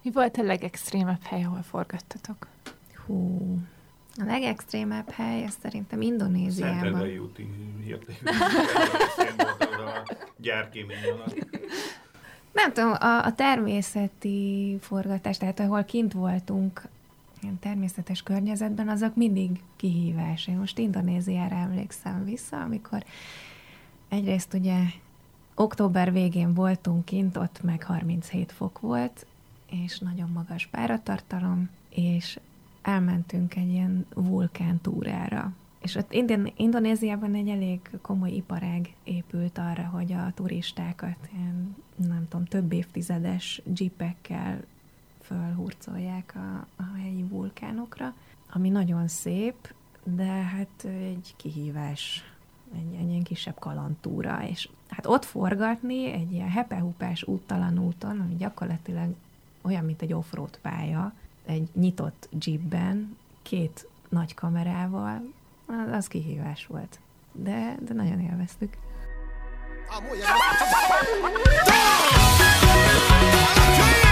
[0.02, 2.46] Mi volt a legextrémebb hely, ahol forgattatok?
[3.06, 3.58] Hú,
[4.16, 6.78] a legextrémebb hely, ez szerintem Indonéziában.
[6.78, 7.48] Szentendrei úti
[7.90, 7.96] a
[10.36, 10.98] gyárkémény
[12.52, 16.82] Nem tudom, a, a természeti forgatás, tehát ahol kint voltunk,
[17.42, 20.48] ilyen természetes környezetben, azok mindig kihívás.
[20.48, 23.04] Én most Indonéziára emlékszem vissza, amikor
[24.08, 24.78] egyrészt ugye
[25.54, 29.26] október végén voltunk kint, ott meg 37 fok volt,
[29.70, 32.38] és nagyon magas páratartalom, és
[32.84, 35.52] elmentünk egy ilyen vulkántúrára.
[35.80, 42.26] És ott Indon- Indonéziában egy elég komoly iparág épült arra, hogy a turistákat ilyen, nem
[42.28, 44.60] tudom, több évtizedes jeepekkel
[45.20, 48.14] fölhurcolják a, a helyi vulkánokra,
[48.52, 52.24] ami nagyon szép, de hát egy kihívás,
[52.74, 58.34] egy, egy ilyen kisebb kalantúra, és hát ott forgatni egy ilyen hepehupás úttalan úton, ami
[58.34, 59.14] gyakorlatilag
[59.62, 61.12] olyan, mint egy offroad pálya,
[61.46, 65.32] egy nyitott jeepben, két nagy kamerával,
[65.92, 66.98] az, kihívás volt.
[67.32, 68.76] De, de nagyon élveztük.
[73.84, 74.03] 「こ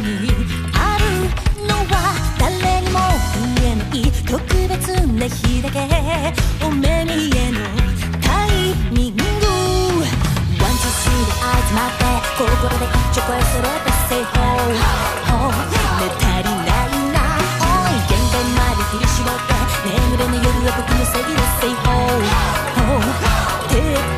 [0.00, 0.30] 中に
[0.74, 1.02] ある
[1.66, 2.98] のは誰にも
[3.56, 5.76] 言えない特別な日だけ。
[6.64, 7.58] お目見えの
[8.22, 8.48] タイ
[8.92, 9.24] ミング」
[10.62, 12.04] 「ワンツースリーで集まって
[12.38, 12.46] 心
[12.78, 14.36] で一丁声揃えて Say ho
[15.26, 15.50] ho
[15.98, 17.18] ね足りないな。
[17.58, 21.86] おい限界まで振り絞って眠れぬ夜は僕のせいで Say ho
[22.76, 23.02] ho
[23.68, 24.17] て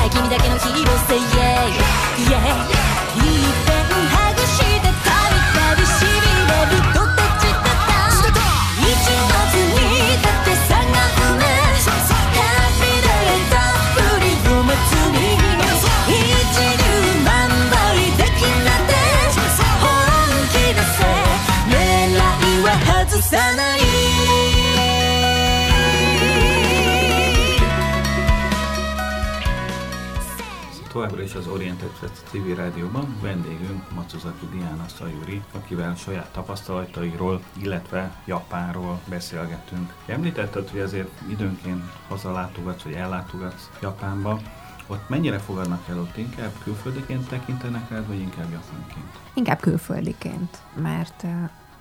[31.41, 39.93] az Oriented Press TV rádióban vendégünk Matsuzaki Diana Sayuri, akivel saját tapasztalatairól, illetve Japánról beszélgetünk.
[40.05, 44.39] Említetted, hogy azért időnként hazalátogatsz, vagy ellátogatsz Japánba.
[44.87, 49.19] Ott mennyire fogadnak el ott inkább külföldiként tekintenek rád, vagy inkább japánként?
[49.33, 51.25] Inkább külföldiként, mert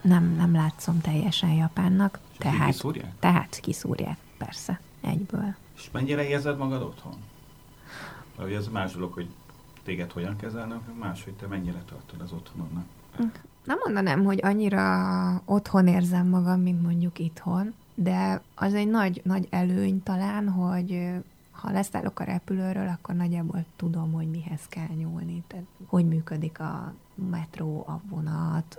[0.01, 3.12] nem, nem látszom teljesen japánnak, tehát, kiszúrják?
[3.18, 5.55] tehát kiszúrják, persze, egyből.
[5.77, 7.14] És mennyire érzed magad otthon?
[8.37, 9.29] Vagy ez más dolog, hogy
[9.83, 12.85] téged hogyan kezelnek, más, hogy te mennyire tartod az otthonodnak.
[13.64, 19.47] Nem mondanám, hogy annyira otthon érzem magam, mint mondjuk itthon, de az egy nagy, nagy
[19.51, 21.11] előny talán, hogy
[21.51, 25.43] ha leszállok a repülőről, akkor nagyjából tudom, hogy mihez kell nyúlni.
[25.47, 26.95] Tehát hogy működik a
[27.31, 28.79] metró, a vonat,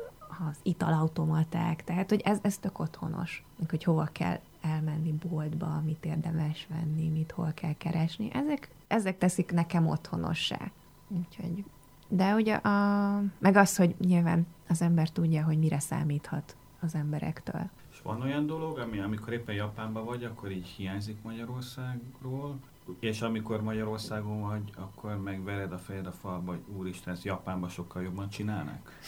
[0.50, 6.68] az italautomaták, tehát hogy ez, ez tök otthonos, hogy hova kell elmenni boltba, mit érdemes
[6.70, 8.30] venni, mit hol kell keresni.
[8.34, 10.72] Ezek, ezek teszik nekem otthonossá.
[11.17, 11.63] Úgyhogy,
[12.08, 17.69] de ugye a, meg az, hogy nyilván az ember tudja, hogy mire számíthat az emberektől.
[17.91, 22.60] És van olyan dolog, ami amikor éppen Japánban vagy, akkor így hiányzik Magyarországról,
[23.00, 28.02] és amikor Magyarországon vagy, akkor megvered a fejed a falba, hogy úristen, ezt Japánban sokkal
[28.02, 29.00] jobban csinálnak?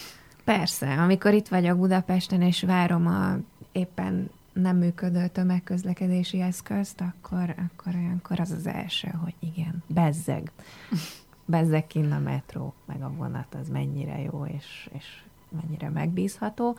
[0.44, 3.38] Persze, amikor itt vagyok Budapesten, és várom a
[3.72, 10.52] éppen nem működő tömegközlekedési eszközt, akkor, akkor olyankor az az első, hogy igen, bezzeg.
[11.46, 15.06] Bezzeg kinn a metró, meg a vonat, az mennyire jó, és, és
[15.50, 16.78] mennyire megbízható.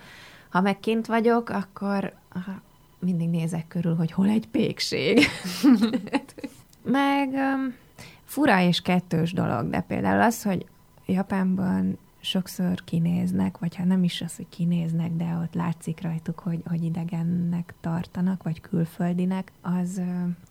[0.48, 2.61] Ha meg kint vagyok, akkor aha,
[2.98, 5.20] mindig nézek körül, hogy hol egy pékség.
[6.83, 7.74] meg um,
[8.24, 10.66] fura és kettős dolog, de például az, hogy
[11.07, 16.62] Japánban sokszor kinéznek, vagy ha nem is az, hogy kinéznek, de ott látszik rajtuk, hogy,
[16.66, 20.00] hogy idegennek tartanak, vagy külföldinek, az,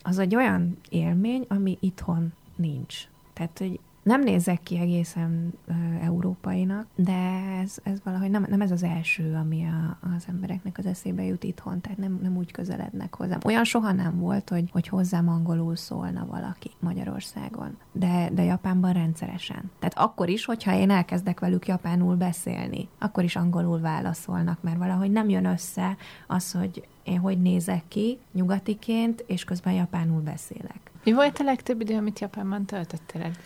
[0.01, 3.07] az egy olyan élmény, ami itthon nincs.
[3.33, 8.71] Tehát, hogy nem nézek ki egészen ö, európainak, de ez, ez valahogy nem, nem ez
[8.71, 13.15] az első, ami a, az embereknek az eszébe jut itthon, tehát nem, nem úgy közelednek
[13.15, 13.39] hozzám.
[13.45, 19.71] Olyan soha nem volt, hogy, hogy hozzám angolul szólna valaki Magyarországon, de, de Japánban rendszeresen.
[19.79, 25.11] Tehát akkor is, hogyha én elkezdek velük japánul beszélni, akkor is angolul válaszolnak, mert valahogy
[25.11, 30.82] nem jön össze az, hogy én hogy nézek ki nyugatiként, és közben japánul beszélek.
[31.03, 33.37] Mi volt a legtöbb idő, amit Japánban töltöttél egy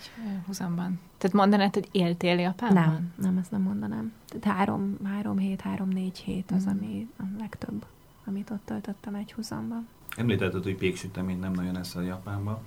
[0.46, 1.00] húzamban?
[1.18, 2.84] Tehát mondanád, hogy éltél Japánban?
[2.84, 4.14] Nem, nem, ezt nem mondanám.
[4.40, 7.86] Tehát három, három hét, három-négy hét az, ami a legtöbb,
[8.26, 9.88] amit ott töltöttem egy húzamban.
[10.16, 12.62] Említetted, hogy péksüteményt nem nagyon eszel Japánba,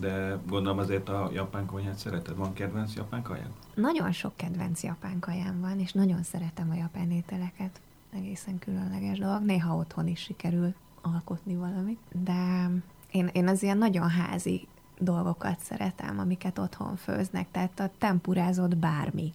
[0.00, 2.36] de gondolom azért a japán konyhát szereted.
[2.36, 3.50] Van kedvenc japán kaján?
[3.74, 7.80] Nagyon sok kedvenc japán kaján van, és nagyon szeretem a japán ételeket.
[8.10, 9.42] Egészen különleges dolog.
[9.42, 12.70] Néha otthon is sikerül alkotni valamit, de
[13.10, 14.66] én, én az ilyen nagyon házi
[14.98, 19.32] dolgokat szeretem, amiket otthon főznek, tehát a tempurázott bármi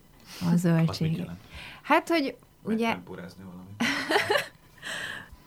[0.51, 1.25] a zöldség.
[1.81, 2.89] Hát, hogy ugye...
[2.91, 3.83] Tempurázni valamit.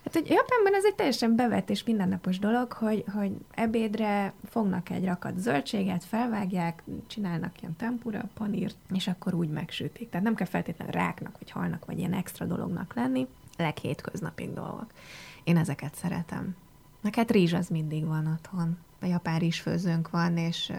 [0.07, 5.05] Hát, hogy Japánban ez egy teljesen bevett és mindennapos dolog, hogy, hogy ebédre fognak egy
[5.05, 10.11] rakat zöldséget, felvágják, csinálnak ilyen tempura, panírt, és akkor úgy megsütik.
[10.11, 13.27] Tehát nem kell feltétlenül ráknak, vagy halnak, vagy ilyen extra dolognak lenni.
[13.57, 14.87] Leghétköznapi dolgok.
[15.45, 16.57] Én ezeket szeretem.
[17.07, 18.79] Neked rizs az mindig van otthon.
[19.01, 20.73] A japán rizsfőzőnk van, és,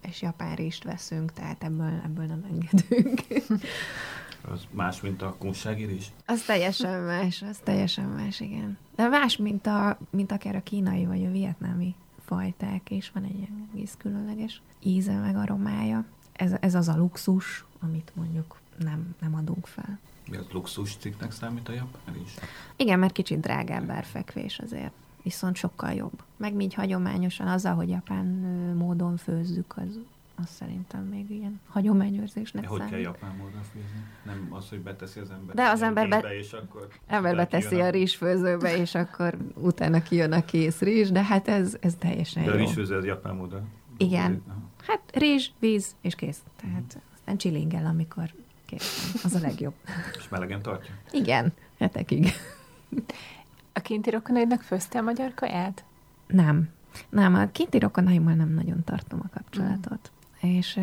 [0.00, 3.20] és japán rizst veszünk, tehát ebből, ebből nem engedünk.
[4.50, 6.06] Az más, mint a kunsági rizs?
[6.26, 8.78] Az teljesen más, az teljesen más, igen.
[8.96, 11.94] De más, mint, a, mint akár a kínai vagy a vietnámi
[12.24, 16.04] fajták, és van egy ilyen egész különleges íze meg aromája.
[16.32, 19.98] Ez, ez az a luxus, amit mondjuk nem, nem adunk fel.
[20.30, 22.34] Mi az luxus cikknek számít a japán is?
[22.76, 24.92] Igen, mert kicsit drágább bárfekvés azért
[25.22, 26.22] viszont sokkal jobb.
[26.36, 28.26] Meg így hagyományosan az, ahogy japán
[28.76, 29.98] módon főzzük, az,
[30.36, 34.04] az szerintem még ilyen hagyományőrzésnek Hogy kell japán módon főzni?
[34.24, 35.54] Nem az, hogy beteszi az ember.
[35.54, 40.44] De az ember be, és akkor ember beteszi a rizsfőzőbe, és akkor utána kijön a
[40.44, 42.56] kész rizs, de hát ez, ez teljesen de jó.
[42.56, 43.68] De a rizsfőző az japán módon?
[43.96, 44.42] Igen.
[44.86, 46.42] Hát rizs, víz, és kész.
[46.60, 47.02] Tehát uh-huh.
[47.14, 48.30] aztán csilingel, amikor
[48.66, 49.20] kész.
[49.24, 49.74] Az a legjobb.
[50.18, 50.94] és melegen tartja?
[51.10, 52.32] Igen, hetekig.
[53.72, 55.84] A kinti rokonaidnak főzte a magyar kaját?
[56.26, 56.68] Nem.
[57.08, 60.10] Nem, a kinti rokonaimmal nem nagyon tartom a kapcsolatot.
[60.46, 60.50] Mm.
[60.50, 60.80] És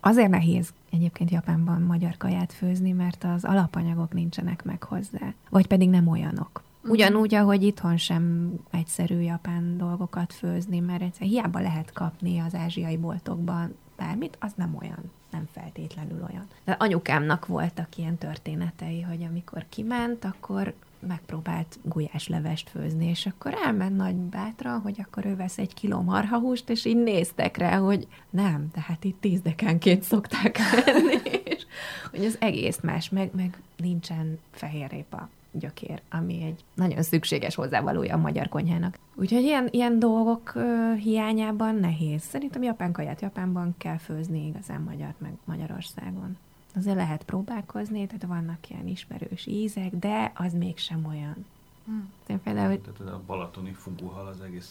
[0.00, 5.32] azért nehéz egyébként Japánban magyar kaját főzni, mert az alapanyagok nincsenek meg hozzá.
[5.50, 6.62] Vagy pedig nem olyanok.
[6.86, 6.90] Mm.
[6.90, 12.96] Ugyanúgy, ahogy itthon sem egyszerű japán dolgokat főzni, mert egyszer hiába lehet kapni az ázsiai
[12.96, 16.46] boltokban bármit, az nem olyan, nem feltétlenül olyan.
[16.64, 20.74] De anyukámnak voltak ilyen történetei, hogy amikor kiment, akkor
[21.06, 26.70] megpróbált gulyáslevest főzni, és akkor elment nagy bátra, hogy akkor ő vesz egy kiló marhahúst,
[26.70, 31.66] és így néztek rá, hogy nem, de hát itt tíz dekánként szokták venni, és
[32.10, 38.18] hogy az egész más, meg, meg nincsen fehérrépa gyökér, ami egy nagyon szükséges hozzávalója a
[38.18, 38.98] magyar konyhának.
[39.14, 42.22] Úgyhogy ilyen, ilyen dolgok ö, hiányában nehéz.
[42.22, 46.36] Szerintem japán kaját Japánban kell főzni igazán magyar, meg Magyarországon
[46.76, 51.46] azért lehet próbálkozni, tehát vannak ilyen ismerős ízek, de az mégsem olyan.
[51.88, 52.12] Hmm.
[52.26, 52.80] Én például...
[52.80, 54.70] Tehát a balatoni fuguhal az egész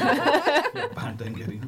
[0.74, 1.60] Japán tengeri.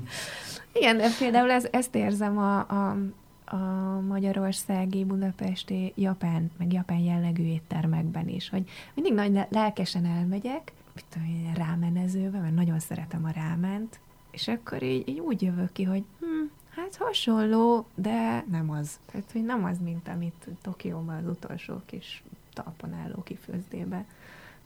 [0.73, 2.97] Igen, de például ez, ezt érzem a, a,
[3.45, 3.57] a
[4.01, 11.29] magyarországi, budapesti, japán, meg japán jellegű éttermekben is, hogy mindig nagy lelkesen elmegyek, mit tudom
[11.29, 16.05] én, rámenezőbe, mert nagyon szeretem a ráment, És akkor így, így úgy jövök ki, hogy
[16.21, 16.47] hm,
[16.77, 19.01] hát hasonló, de nem az.
[19.07, 22.23] Tehát, hogy nem az, mint amit Tokióban az utolsó kis
[22.53, 24.05] talpon álló kifőzdébe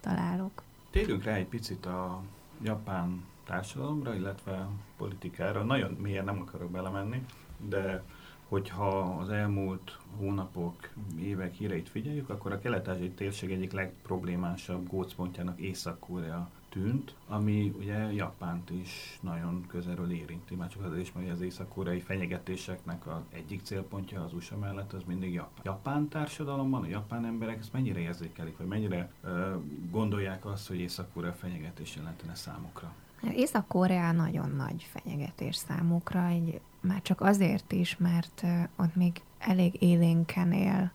[0.01, 0.63] találok.
[0.91, 2.23] Térjünk rá egy picit a
[2.63, 5.63] japán társadalomra, illetve politikára.
[5.63, 7.27] Nagyon mélyen nem akarok belemenni,
[7.69, 8.03] de
[8.49, 10.89] hogyha az elmúlt hónapok,
[11.19, 18.71] évek híreit figyeljük, akkor a kelet térség egyik legproblémásabb gócpontjának Észak-Korea tűnt, ami ugye Japánt
[18.71, 24.23] is nagyon közelről érinti, már csak azért is, mert az észak-koreai fenyegetéseknek az egyik célpontja
[24.23, 25.63] az USA mellett az mindig Japán.
[25.65, 29.55] Japán társadalomban, a japán emberek ezt mennyire érzékelik, vagy mennyire ö,
[29.91, 32.93] gondolják azt, hogy Észak-Korea fenyegetés jelentene számukra?
[33.35, 38.45] Észak-Korea nagyon nagy fenyegetés számukra, egy, már csak azért is, mert
[38.77, 40.93] ott még elég élénken él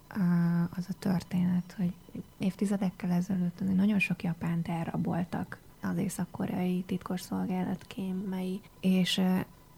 [0.76, 1.94] az a történet, hogy
[2.38, 5.58] évtizedekkel ezelőtt nagyon sok japánt elraboltak
[5.90, 9.22] az észak-koreai titkosszolgálat kémei, és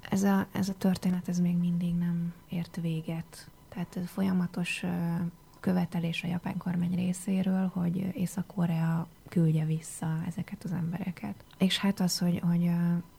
[0.10, 3.50] ez a, ez a történet ez még mindig nem ért véget.
[3.70, 4.84] Tehát ez folyamatos
[5.60, 11.44] követelés a japán kormány részéről, hogy Észak-Korea küldje vissza ezeket az embereket.
[11.58, 12.68] És hát az, hogy, hogy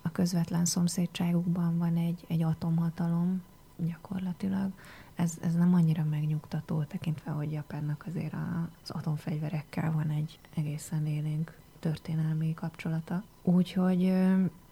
[0.03, 3.43] a közvetlen szomszédságukban van egy, egy atomhatalom,
[3.77, 4.73] gyakorlatilag,
[5.15, 8.35] ez, ez nem annyira megnyugtató, tekintve, hogy Japánnak azért
[8.83, 13.23] az atomfegyverekkel van egy egészen élénk történelmi kapcsolata.
[13.43, 14.13] Úgyhogy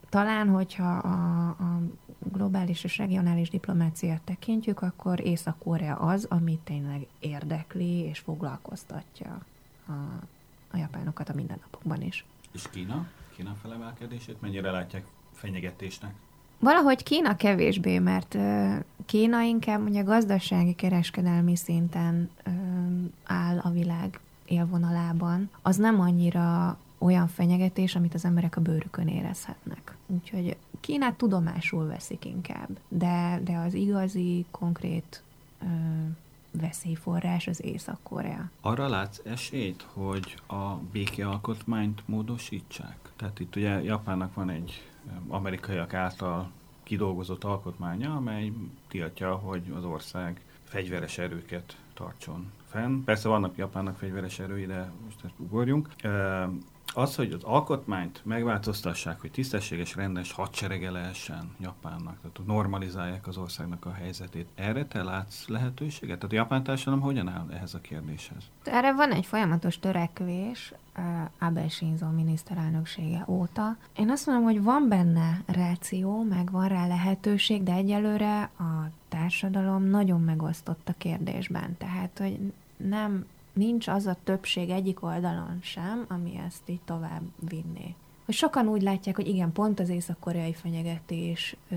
[0.08, 1.80] talán, hogyha a, a
[2.18, 9.38] globális és regionális diplomáciát tekintjük, akkor Észak-Korea az, ami tényleg érdekli és foglalkoztatja
[9.86, 9.92] a,
[10.70, 12.24] a japánokat a mindennapokban is.
[12.52, 13.06] És Kína?
[13.36, 16.14] Kína felemelkedését mennyire látják fenyegetésnek?
[16.58, 18.36] Valahogy Kína kevésbé, mert
[19.06, 22.30] Kína inkább ugye gazdasági kereskedelmi szinten
[23.24, 25.50] áll a világ élvonalában.
[25.62, 29.96] Az nem annyira olyan fenyegetés, amit az emberek a bőrükön érezhetnek.
[30.06, 35.22] Úgyhogy Kínát tudomásul veszik inkább, de, de az igazi, konkrét
[35.62, 35.66] ö,
[36.50, 38.50] veszélyforrás az Észak-Korea.
[38.60, 42.96] Arra látsz esélyt, hogy a békealkotmányt módosítsák?
[43.16, 44.88] Tehát itt ugye Japánnak van egy
[45.28, 46.50] amerikaiak által
[46.82, 48.52] kidolgozott alkotmánya, amely
[48.88, 53.04] tiltja, hogy az ország fegyveres erőket tartson fenn.
[53.04, 55.88] Persze vannak Japánnak fegyveres erői, de most ezt ugorjunk
[56.96, 63.84] az, hogy az alkotmányt megváltoztassák, hogy tisztességes, rendes hadserege lehessen Japánnak, tehát normalizálják az országnak
[63.86, 64.48] a helyzetét.
[64.54, 66.18] Erre te látsz lehetőséget?
[66.18, 68.50] Tehát a japán társadalom hogyan áll ehhez a kérdéshez?
[68.64, 73.76] Erre van egy folyamatos törekvés uh, Abe Shinzo miniszterelnöksége óta.
[73.96, 79.84] Én azt mondom, hogy van benne ráció, meg van rá lehetőség, de egyelőre a társadalom
[79.84, 81.76] nagyon megosztott a kérdésben.
[81.78, 83.26] Tehát, hogy nem
[83.56, 87.94] nincs az a többség egyik oldalon sem, ami ezt így tovább vinné.
[88.24, 91.76] Hogy sokan úgy látják, hogy igen, pont az észak-koreai fenyegetés ö,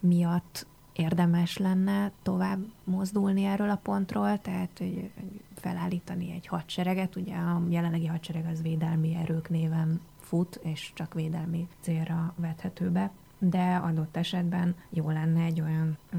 [0.00, 5.10] miatt érdemes lenne tovább mozdulni erről a pontról, tehát hogy
[5.54, 11.68] felállítani egy hadsereget, ugye a jelenlegi hadsereg az védelmi erők néven fut, és csak védelmi
[11.80, 16.16] célra vethető be, de adott esetben jó lenne egy olyan ö,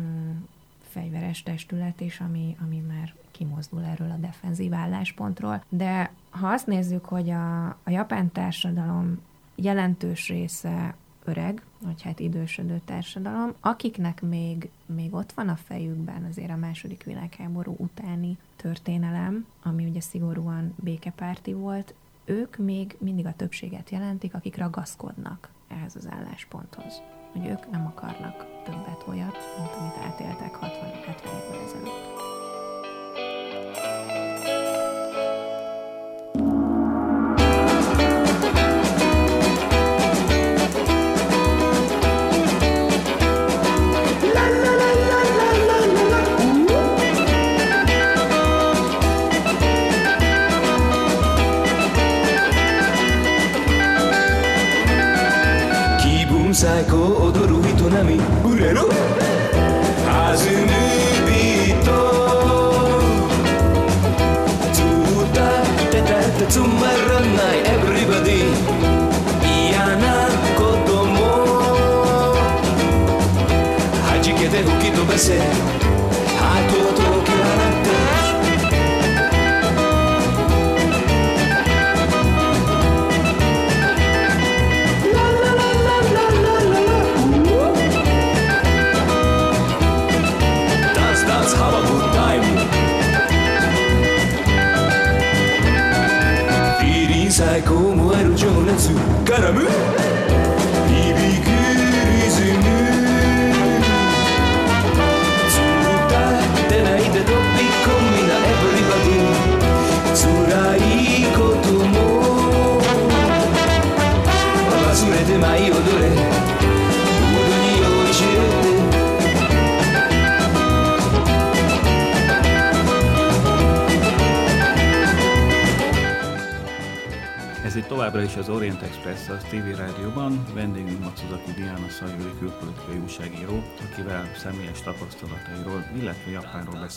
[0.82, 5.64] fegyveres testület is, ami, ami már kimozdul erről a defenzív álláspontról.
[5.70, 9.20] De ha azt nézzük, hogy a, a japán társadalom
[9.56, 16.52] jelentős része öreg, vagy hát idősödő társadalom, akiknek még, még ott van a fejükben azért
[16.52, 21.94] a második világháború utáni történelem, ami ugye szigorúan békepárti volt,
[22.26, 27.02] ők még mindig a többséget jelentik, akik ragaszkodnak ehhez az állásponthoz.
[27.32, 30.66] Hogy ők nem akarnak többet olyat, mint amit átéltek 60-70
[31.24, 32.13] évvel ezelőtt.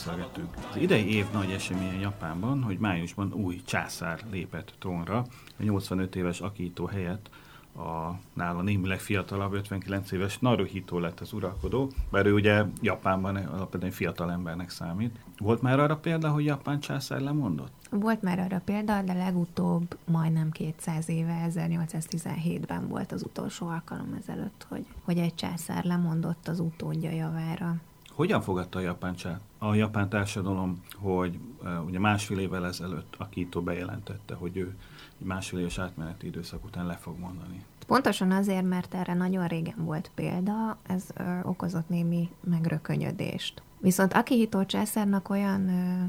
[0.07, 0.67] Japánról beszélgetünk.
[0.69, 5.17] Az idei év nagy eseménye Japánban, hogy májusban új császár lépett trónra,
[5.59, 7.29] a 85 éves Akito helyett
[7.77, 13.91] a nála némileg fiatalabb, 59 éves Naruhito lett az uralkodó, bár ő ugye Japánban alapvetően
[13.91, 15.19] fiatal embernek számít.
[15.37, 17.71] Volt már arra példa, hogy Japán császár lemondott?
[17.89, 24.65] Volt már arra példa, de legutóbb majdnem 200 éve, 1817-ben volt az utolsó alkalom ezelőtt,
[24.69, 27.75] hogy, hogy egy császár lemondott az utódja javára.
[28.17, 29.15] Hogyan fogadta a japán,
[29.57, 34.75] a japán társadalom, hogy uh, ugye másfél évvel ezelőtt Akito bejelentette, hogy ő
[35.19, 37.63] egy másfél éves átmeneti időszak után le fog mondani?
[37.87, 43.61] Pontosan azért, mert erre nagyon régen volt példa, ez ö, okozott némi megrökönyödést.
[43.79, 46.03] Viszont Akihito császárnak olyan ö,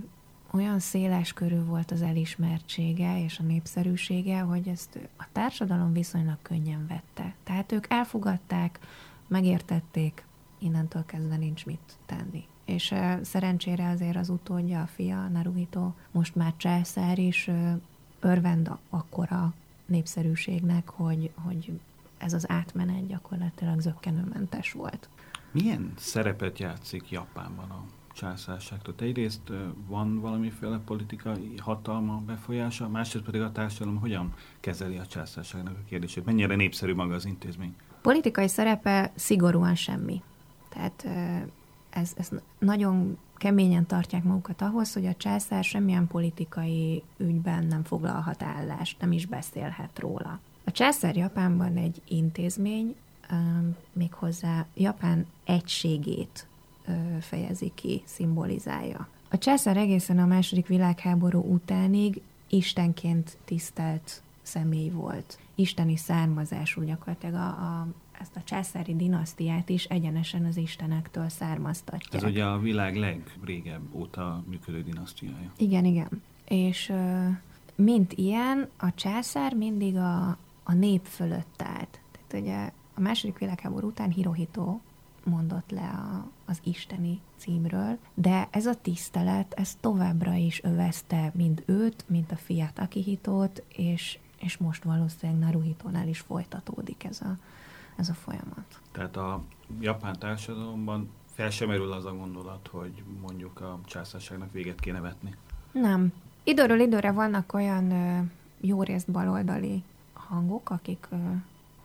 [0.56, 6.86] olyan széles körű volt az elismertsége és a népszerűsége, hogy ezt a társadalom viszonylag könnyen
[6.88, 7.34] vette.
[7.44, 8.78] Tehát ők elfogadták,
[9.26, 10.26] megértették,
[10.58, 12.44] innentől kezdve nincs mit tenni.
[12.64, 17.50] És szerencsére azért az utódja, a fia, Naruhito, most már császár is
[18.20, 19.54] örvend akkora
[19.86, 21.80] népszerűségnek, hogy, hogy
[22.18, 25.08] ez az átmenet gyakorlatilag zöggenőmentes volt.
[25.50, 28.94] Milyen szerepet játszik Japánban a császárságtól.
[28.98, 29.52] Egyrészt
[29.86, 36.24] van valamiféle politikai hatalma, befolyása, másrészt pedig a társadalom hogyan kezeli a császárságnak a kérdését.
[36.24, 37.76] Mennyire népszerű maga az intézmény?
[38.02, 40.22] Politikai szerepe szigorúan semmi.
[40.78, 41.06] Tehát
[41.90, 48.42] ez, ez nagyon keményen tartják magukat ahhoz, hogy a császár semmilyen politikai ügyben nem foglalhat
[48.42, 50.40] állást, nem is beszélhet róla.
[50.64, 52.94] A császár Japánban egy intézmény,
[53.92, 56.46] méghozzá Japán egységét
[57.20, 59.08] fejezi ki, szimbolizálja.
[59.30, 65.38] A császár egészen a második világháború utánig istenként tisztelt személy volt.
[65.54, 67.86] Isteni származású gyakorlatilag a, a,
[68.20, 72.22] ezt a császári dinasztiát is egyenesen az istenektől származtatják.
[72.22, 75.52] Ez ugye a világ legrégebb óta működő dinasztiája.
[75.56, 76.22] Igen, igen.
[76.44, 76.92] És
[77.74, 80.28] mint ilyen, a császár mindig a,
[80.62, 82.00] a nép fölött állt.
[82.10, 84.78] Tehát ugye a második világháború után Hirohito
[85.24, 91.62] mondott le a, az isteni címről, de ez a tisztelet, ez továbbra is övezte mind
[91.66, 97.36] őt, mint a fiát Akihitót, és, és most valószínűleg Naruhitónál is folytatódik ez a,
[97.98, 98.80] ez a folyamat.
[98.92, 99.42] Tehát a
[99.80, 105.34] japán társadalomban fel sem merül az a gondolat, hogy mondjuk a császárságnak véget kéne vetni?
[105.72, 106.12] Nem.
[106.44, 108.20] Időről időre vannak olyan ö,
[108.60, 109.82] jó részt baloldali
[110.12, 111.16] hangok, akik ö,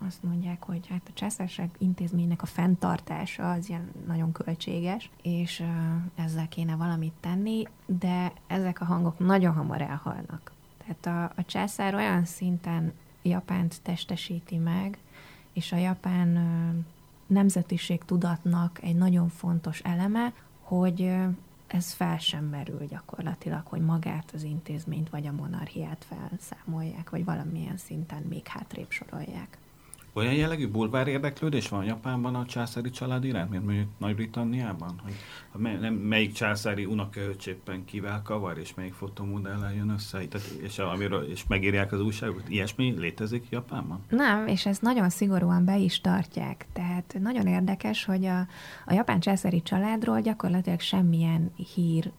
[0.07, 6.25] azt mondják, hogy hát a császárság intézménynek a fenntartása az ilyen nagyon költséges, és uh,
[6.25, 10.51] ezzel kéne valamit tenni, de ezek a hangok nagyon hamar elhalnak.
[10.77, 14.97] Tehát a, a császár olyan szinten Japánt testesíti meg,
[15.53, 16.37] és a japán
[17.27, 21.15] nemzetiség tudatnak egy nagyon fontos eleme, hogy
[21.67, 27.77] ez fel sem merül gyakorlatilag, hogy magát az intézményt vagy a monarchiát felszámolják, vagy valamilyen
[27.77, 29.57] szinten még hátrébb sorolják.
[30.15, 35.01] Olyan jellegű bulvár érdeklődés van Japánban a császári család iránt, mint mondjuk Nagy-Britanniában?
[35.03, 35.13] Hogy
[35.61, 41.23] mely, nem, melyik császári unokaöcséppen kivel kavar, és melyik fotomodellel jön össze, tehát, és, amiről,
[41.23, 42.49] és megírják az újságokat.
[42.49, 44.03] Ilyesmi létezik Japánban?
[44.09, 46.65] Nem, és ezt nagyon szigorúan be is tartják.
[46.73, 48.39] Tehát nagyon érdekes, hogy a,
[48.85, 52.11] a japán császári családról gyakorlatilag semmilyen hír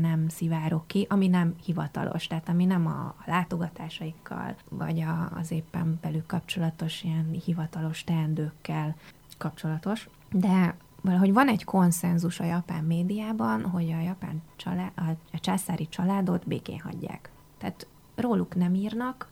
[0.00, 5.98] nem szivárok ki, ami nem hivatalos, tehát ami nem a, látogatásaikkal, vagy a, az éppen
[6.02, 8.96] belül kapcsolatos ilyen hivatalos teendőkkel
[9.38, 10.08] kapcsolatos.
[10.30, 16.46] De valahogy van egy konszenzus a japán médiában, hogy a japán család, a császári családot
[16.46, 17.30] békén hagyják.
[17.58, 19.28] Tehát róluk nem írnak,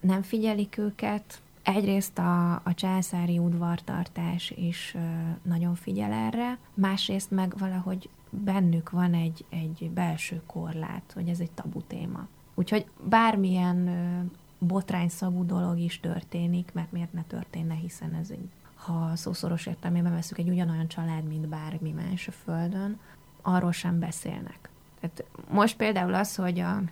[0.00, 4.96] nem figyelik őket, Egyrészt a, a császári udvartartás is
[5.42, 11.50] nagyon figyel erre, másrészt meg valahogy bennük van egy, egy belső korlát, hogy ez egy
[11.50, 12.26] tabu téma.
[12.54, 13.88] Úgyhogy bármilyen
[14.58, 20.38] botrányszagú dolog is történik, mert miért ne történne, hiszen ez egy, ha szószoros értelmében veszük
[20.38, 22.98] egy ugyanolyan család, mint bármi más a Földön,
[23.42, 24.68] arról sem beszélnek.
[25.00, 26.82] Tehát most például az, hogy a,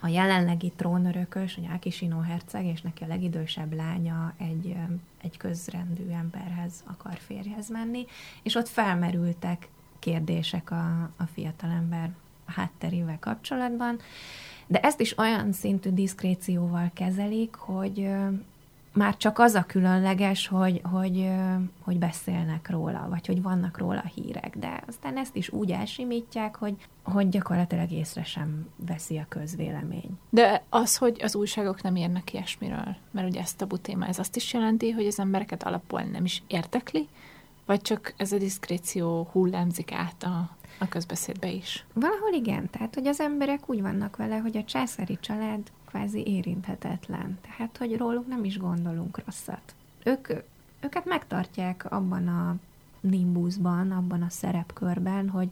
[0.00, 4.76] a jelenlegi trónörökös, hogy Akisino herceg, és neki a legidősebb lánya egy,
[5.22, 8.06] egy közrendű emberhez akar férjhez menni,
[8.42, 9.68] és ott felmerültek
[10.00, 12.10] kérdések a, a fiatalember
[12.46, 13.98] hátterével kapcsolatban,
[14.66, 18.08] de ezt is olyan szintű diszkrécióval kezelik, hogy
[18.92, 21.30] már csak az a különleges, hogy, hogy,
[21.80, 26.74] hogy beszélnek róla, vagy hogy vannak róla hírek, de aztán ezt is úgy elsimítják, hogy,
[27.02, 30.18] hogy gyakorlatilag észre sem veszi a közvélemény.
[30.30, 34.36] De az, hogy az újságok nem írnak ilyesmiről, mert ugye ez tabu téma, ez azt
[34.36, 37.08] is jelenti, hogy az embereket alapból nem is értekli,
[37.66, 41.84] vagy csak ez a diszkréció hullámzik át a, a közbeszédbe is?
[41.92, 47.38] Valahol igen, tehát hogy az emberek úgy vannak vele, hogy a császári család kvázi érinthetetlen.
[47.40, 49.74] Tehát, hogy róluk nem is gondolunk rosszat.
[50.04, 50.28] Ők,
[50.80, 52.56] őket megtartják abban a
[53.00, 55.50] nimbuszban, abban a szerepkörben, hogy,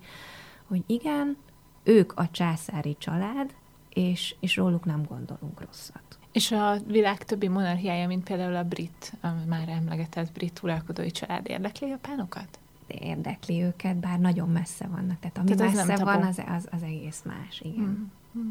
[0.67, 1.37] hogy igen,
[1.83, 3.55] ők a császári család,
[3.89, 6.18] és, és róluk nem gondolunk rosszat.
[6.33, 11.49] És a világ többi monarchiája, mint például a brit, a már emlegetett brit uralkodói család
[11.49, 12.59] érdekli a japánokat?
[12.87, 15.19] Érdekli őket, bár nagyon messze vannak.
[15.21, 18.13] Tehát ami Tehát messze van, az, az, az egész más, igen.
[18.39, 18.51] Mm.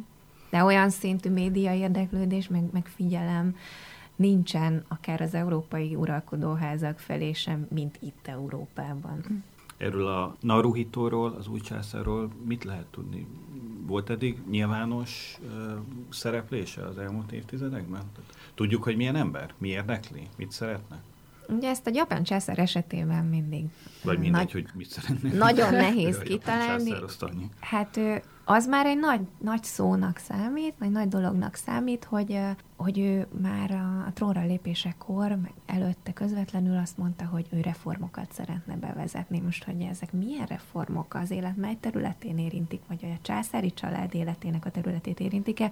[0.49, 3.55] De olyan szintű média érdeklődés, meg, meg figyelem
[4.15, 9.43] nincsen akár az európai uralkodóházak felé sem, mint itt Európában.
[9.77, 13.27] Erről a Naruhitóról, az új császárról mit lehet tudni?
[13.85, 15.77] Volt eddig nyilvános uh,
[16.09, 18.01] szereplése az elmúlt évtizedekben?
[18.53, 21.03] Tudjuk, hogy milyen ember, mi érdekli, mit szeretne?
[21.49, 23.65] Ugye ezt a japán császár esetében mindig...
[24.03, 25.33] Vagy mindegy, nagy, hogy mit szeretnél.
[25.33, 26.93] Nagyon nehéz kitalálni.
[27.59, 27.99] Hát
[28.45, 32.39] az már egy nagy, nagy szónak számít, vagy nagy dolognak számít, hogy,
[32.75, 38.31] hogy ő már a, a trónra lépésekor, meg előtte közvetlenül azt mondta, hogy ő reformokat
[38.31, 39.39] szeretne bevezetni.
[39.39, 44.65] Most, hogy ezek milyen reformok az élet mely területén érintik, vagy a császári család életének
[44.65, 45.71] a területét érintik-e,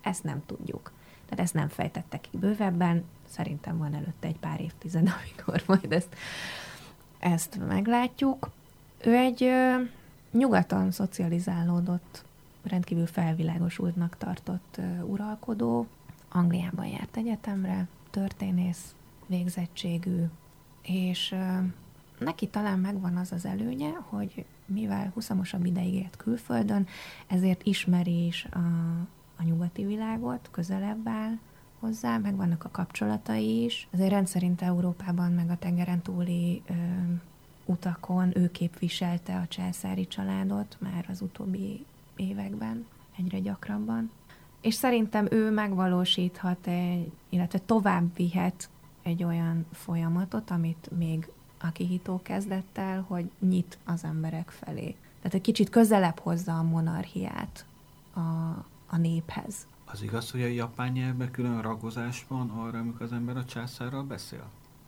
[0.00, 0.92] ezt nem tudjuk.
[1.28, 6.16] Tehát ezt nem fejtette ki bővebben, szerintem van előtte egy pár évtized, amikor majd ezt,
[7.18, 8.50] ezt meglátjuk.
[9.04, 9.74] Ő egy ö,
[10.32, 12.24] nyugaton szocializálódott,
[12.62, 15.86] rendkívül felvilágosultnak tartott ö, uralkodó,
[16.28, 18.94] Angliában járt egyetemre, történész
[19.26, 20.24] végzettségű,
[20.82, 21.58] és ö,
[22.18, 26.86] neki talán megvan az az előnye, hogy mivel huszamosabb ideig élt külföldön,
[27.26, 28.58] ezért ismeri is a,
[29.36, 31.38] a nyugati világot, közelebb áll
[31.80, 33.88] hozzá, meg vannak a kapcsolatai is.
[33.92, 36.72] Azért rendszerint Európában, meg a tengeren túli ö,
[37.64, 41.84] utakon ő képviselte a császári családot már az utóbbi
[42.16, 44.10] években, egyre gyakrabban.
[44.60, 48.68] És szerintem ő megvalósíthat, egy, illetve tovább vihet
[49.02, 51.28] egy olyan folyamatot, amit még
[51.60, 54.96] a kihító kezdett el, hogy nyit az emberek felé.
[55.16, 57.64] Tehát egy kicsit közelebb hozza a monarchiát
[58.14, 58.20] a,
[58.86, 59.66] a néphez.
[59.92, 64.02] Az igaz, hogy a japán nyelvben külön ragozás van arra, amikor az ember a császárral
[64.02, 64.44] beszél?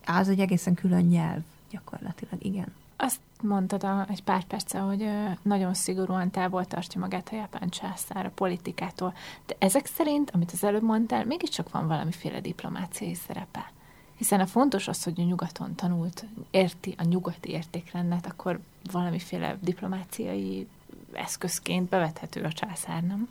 [0.07, 2.75] Az egy egészen külön nyelv, gyakorlatilag, igen.
[2.97, 7.69] Azt mondtad a, egy pár perce, hogy ö, nagyon szigorúan távol tartja magát a japán
[7.69, 9.15] császár a politikától.
[9.47, 13.73] De ezek szerint, amit az előbb mondtál, mégiscsak van valamiféle diplomáciai szerepe.
[14.17, 18.61] Hiszen a fontos az, hogy a nyugaton tanult, érti a nyugati értékrendet, akkor
[18.93, 20.69] valamiféle diplomáciai
[21.13, 23.29] eszközként bevethető a császár, nem?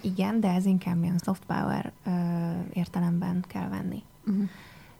[0.00, 1.92] Igen, de ez inkább ilyen soft power
[2.72, 4.02] értelemben kell venni.
[4.26, 4.48] Uh-huh.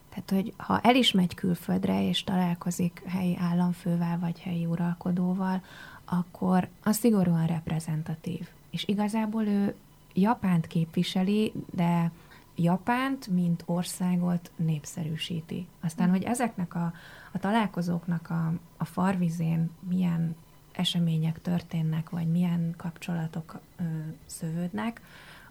[0.08, 5.62] Tehát, hogy ha el is megy külföldre, és találkozik helyi államfővel, vagy helyi uralkodóval,
[6.04, 8.48] akkor az szigorúan reprezentatív.
[8.70, 9.74] És igazából ő
[10.14, 12.10] Japánt képviseli, de
[12.56, 15.66] Japánt, mint országot népszerűsíti.
[15.80, 16.92] Aztán, hogy ezeknek a,
[17.32, 20.36] a találkozóknak a, a farvizén milyen
[20.72, 23.82] események történnek, vagy milyen kapcsolatok ö,
[24.26, 25.00] szövődnek,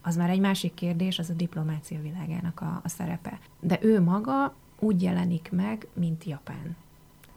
[0.02, 3.40] az már egy másik kérdés, az a diplomácia világának a, a szerepe.
[3.60, 6.76] De ő maga úgy jelenik meg, mint Japán.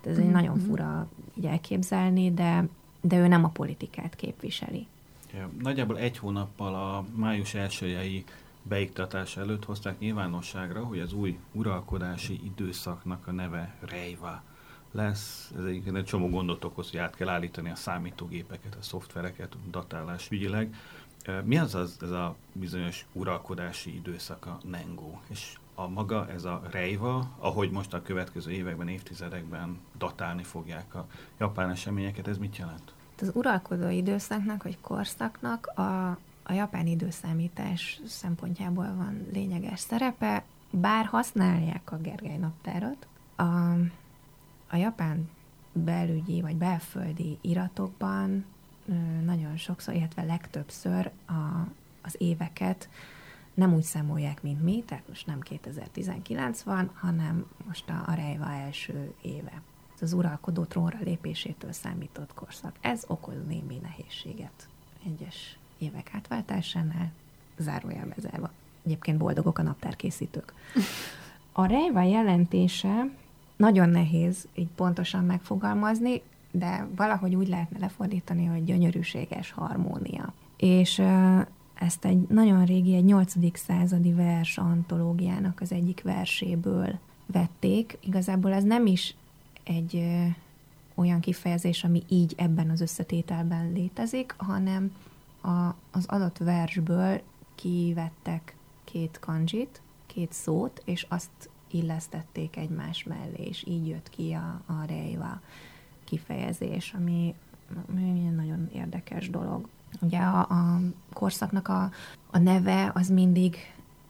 [0.05, 0.32] Ez egy mm-hmm.
[0.32, 2.68] nagyon fura így elképzelni, de,
[3.01, 4.87] de ő nem a politikát képviseli.
[5.35, 8.24] Ja, nagyjából egy hónappal a május elsőjei
[8.62, 14.43] beiktatás előtt hozták nyilvánosságra, hogy az új uralkodási időszaknak a neve Reiva
[14.95, 15.53] lesz.
[15.59, 20.31] Ez egyébként egy csomó gondot okoz, hogy át kell állítani a számítógépeket, a szoftvereket, datálás
[20.31, 20.75] ügyileg.
[21.45, 25.11] Mi az, az ez a bizonyos uralkodási időszak a Nengo?
[25.29, 31.07] És a maga, ez a Reiva, ahogy most a következő években, évtizedekben datálni fogják a
[31.39, 32.93] japán eseményeket, ez mit jelent?
[33.21, 36.11] Az uralkodó időszaknak, vagy korszaknak a,
[36.43, 43.43] a japán időszámítás szempontjából van lényeges szerepe, bár használják a Gergely naptárat, a
[44.75, 45.29] a japán
[45.72, 48.45] belügyi vagy belföldi iratokban
[49.25, 51.68] nagyon sokszor, illetve legtöbbször a,
[52.03, 52.89] az éveket
[53.55, 58.51] nem úgy számolják, mint mi, tehát most nem 2019 van, hanem most a, a Rejva
[58.51, 59.62] első éve.
[59.95, 62.77] Ez az uralkodó trónra lépésétől számított korszak.
[62.81, 64.68] Ez okoz némi nehézséget
[65.07, 67.12] egyes évek átváltásánál,
[67.59, 68.51] zárójelbe zárva.
[68.85, 70.53] Egyébként boldogok a naptárkészítők.
[71.57, 73.07] A Reiwa jelentése
[73.57, 80.33] nagyon nehéz így pontosan megfogalmazni, de valahogy úgy lehetne lefordítani, hogy gyönyörűséges harmónia.
[80.57, 81.03] És
[81.75, 83.59] ezt egy nagyon régi, egy 8.
[83.59, 87.99] századi vers antológiának az egyik verséből vették.
[88.01, 89.15] Igazából ez nem is
[89.65, 90.07] egy
[90.95, 94.93] olyan kifejezés, ami így ebben az összetételben létezik, hanem
[95.43, 97.21] a, az adott versből
[97.55, 104.61] kivettek két kanjit, két szót, és azt illesztették egymás mellé, és így jött ki a,
[104.66, 105.41] a rejva
[106.05, 107.35] kifejezés, ami,
[107.89, 109.68] ami nagyon érdekes dolog.
[110.01, 110.81] Ugye a, a
[111.12, 111.91] korszaknak a,
[112.31, 113.57] a neve az mindig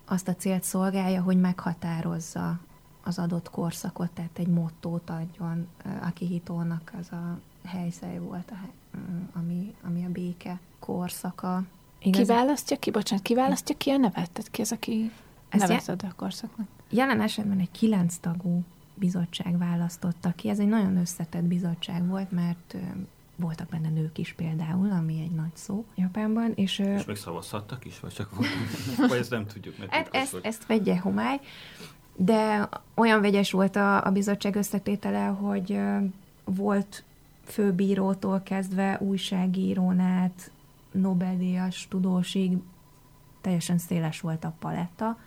[0.05, 2.59] azt a célt szolgálja, hogy meghatározza
[3.03, 5.69] az adott korszakot, tehát egy mottót adjon.
[6.03, 8.69] Akihitónak az a helyszely volt, a,
[9.39, 11.63] ami, ami a béke korszaka.
[11.99, 12.21] Igaz?
[12.21, 14.31] Kiválasztja ki, bocsánat, kiválasztja ki a nevet?
[14.31, 15.13] Tehát ki az, aki
[15.51, 16.69] nevet ad a korszaknak?
[16.95, 18.63] Jelen esetben egy kilenc tagú
[18.95, 20.49] bizottság választotta ki.
[20.49, 22.77] Ez egy nagyon összetett bizottság volt, mert
[23.37, 26.53] voltak benne nők is például, ami egy nagy szó Japánban.
[26.55, 28.49] És, és még szavazhattak is, vagy csak volt,
[29.11, 29.79] vagy ezt nem tudjuk.
[29.79, 31.41] Mert hát ezt, ezt vegye homály,
[32.17, 35.81] de olyan vegyes volt a, a bizottság összetétele, hogy
[36.45, 37.05] volt
[37.45, 40.51] főbírótól kezdve újságírón át
[40.91, 42.57] Nobel-díjas tudósig
[43.41, 45.19] teljesen széles volt a paletta.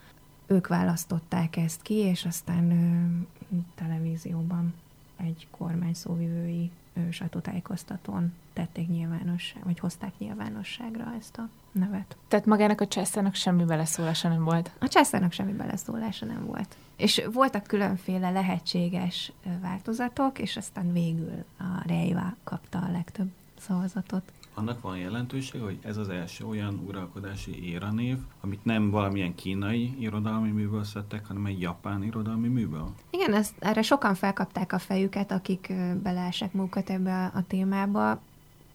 [0.48, 4.74] Ők választották ezt ki, és aztán ö, televízióban
[5.18, 6.72] egy kormány szóvivői
[7.10, 12.18] sajtótájékoztatón tették nyilvánosság, vagy hozták nyilvánosságra ezt a nevet.
[12.28, 14.72] Tehát magának a császárnak semmi beleszólása nem volt?
[14.80, 16.78] A császárnak semmi beleszólása nem volt.
[16.96, 19.32] És voltak különféle lehetséges
[19.62, 23.30] változatok, és aztán végül a Reiva kapta a legtöbb
[23.60, 29.96] szavazatot annak van jelentőség, hogy ez az első olyan uralkodási éranév, amit nem valamilyen kínai
[30.00, 32.92] irodalmi műből szedtek, hanem egy japán irodalmi műből?
[33.10, 38.22] Igen, ezt, erre sokan felkapták a fejüket, akik beleesek magukat ebbe a témába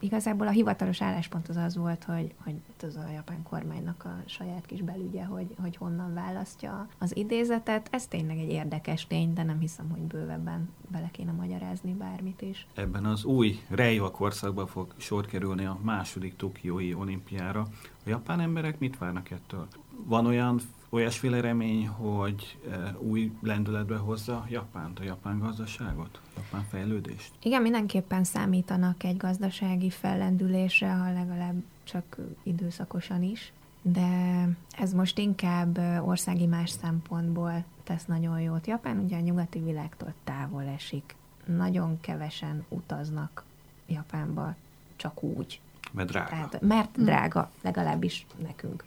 [0.02, 4.66] igazából a hivatalos álláspont az az volt, hogy, hogy az a japán kormánynak a saját
[4.66, 7.88] kis belügye, hogy, hogy honnan választja az idézetet.
[7.90, 12.66] Ez tényleg egy érdekes tény, de nem hiszem, hogy bővebben bele kéne magyarázni bármit is.
[12.74, 17.60] Ebben az új Reiwa korszakban fog sor kerülni a második Tokiói olimpiára.
[18.04, 19.66] A japán emberek mit várnak ettől?
[20.04, 20.60] Van olyan
[20.94, 27.30] olyasféle remény, hogy e, új lendületbe hozza Japánt, a japán gazdaságot, japán fejlődést?
[27.42, 35.78] Igen, mindenképpen számítanak egy gazdasági fellendülésre, ha legalább csak időszakosan is, de ez most inkább
[36.04, 38.66] országi más szempontból tesz nagyon jót.
[38.66, 41.16] Japán ugye a nyugati világtól távol esik.
[41.44, 43.44] Nagyon kevesen utaznak
[43.86, 44.54] Japánba
[44.96, 45.60] csak úgy.
[45.92, 46.28] Mert drága.
[46.28, 48.84] Tehát, mert drága, legalábbis nekünk.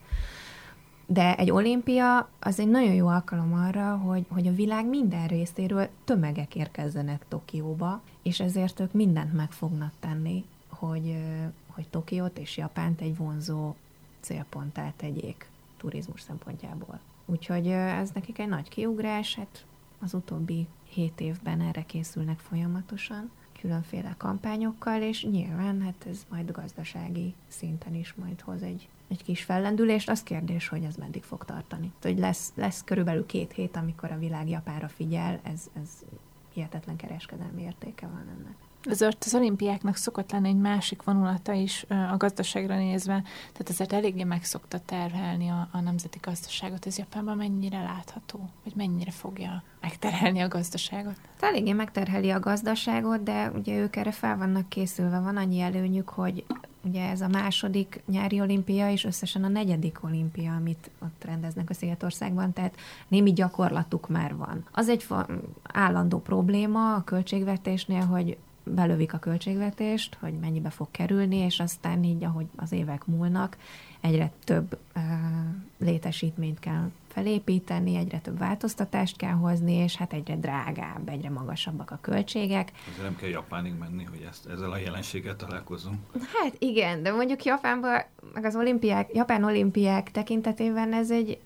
[1.05, 5.89] De egy olimpia az egy nagyon jó alkalom arra, hogy, hogy a világ minden részéről
[6.03, 11.17] tömegek érkezzenek Tokióba, és ezért ők mindent meg fognak tenni, hogy,
[11.67, 13.73] hogy Tokiót és Japánt egy vonzó
[14.19, 16.99] célponttá tegyék turizmus szempontjából.
[17.25, 19.65] Úgyhogy ez nekik egy nagy kiugrás, hát
[19.99, 27.33] az utóbbi hét évben erre készülnek folyamatosan, különféle kampányokkal, és nyilván hát ez majd gazdasági
[27.47, 31.91] szinten is majd hoz egy egy kis fellendülést, az kérdés, hogy ez meddig fog tartani.
[32.01, 35.89] Hogy lesz, lesz körülbelül két hét, amikor a világ Japára figyel, ez, ez
[36.53, 38.55] hihetetlen kereskedelmi értéke van ennek.
[38.89, 43.21] Azért az olimpiáknak szokott lenni egy másik vonulata is a gazdaságra nézve,
[43.51, 46.85] tehát ezért eléggé megszokta terhelni a, a nemzeti gazdaságot.
[46.85, 51.15] Ez Japánban mennyire látható, vagy mennyire fogja megterhelni a gazdaságot?
[51.41, 55.19] Hát eléggé megterheli a gazdaságot, de ugye ők erre fel vannak készülve.
[55.19, 56.45] Van annyi előnyük, hogy
[56.87, 61.73] Ugye ez a második nyári olimpia, és összesen a negyedik olimpia, amit ott rendeznek a
[61.73, 62.75] Szigetországban, tehát
[63.07, 64.65] némi gyakorlatuk már van.
[64.71, 65.07] Az egy
[65.63, 72.23] állandó probléma a költségvetésnél, hogy belövik a költségvetést, hogy mennyibe fog kerülni, és aztán így,
[72.23, 73.57] ahogy az évek múlnak,
[74.01, 75.03] egyre több uh,
[75.77, 81.97] létesítményt kell felépíteni, egyre több változtatást kell hozni, és hát egyre drágább, egyre magasabbak a
[82.01, 82.71] költségek.
[82.91, 85.99] Ezzel nem kell Japánig menni, hogy ezt, ezzel a jelenséggel találkozunk.
[86.13, 88.03] Hát igen, de mondjuk Japánban,
[88.33, 91.39] meg az olimpiák, Japán olimpiák tekintetében ez egy,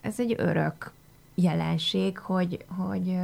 [0.00, 0.92] ez egy örök
[1.34, 3.16] jelenség, hogy, hogy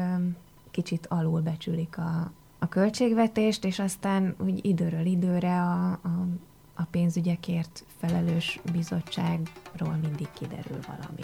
[0.71, 2.33] kicsit alulbecsülik a,
[2.67, 6.27] a költségvetést, és aztán úgy időről időre a, a,
[6.75, 11.23] a pénzügyekért felelős bizottságról mindig kiderül valami.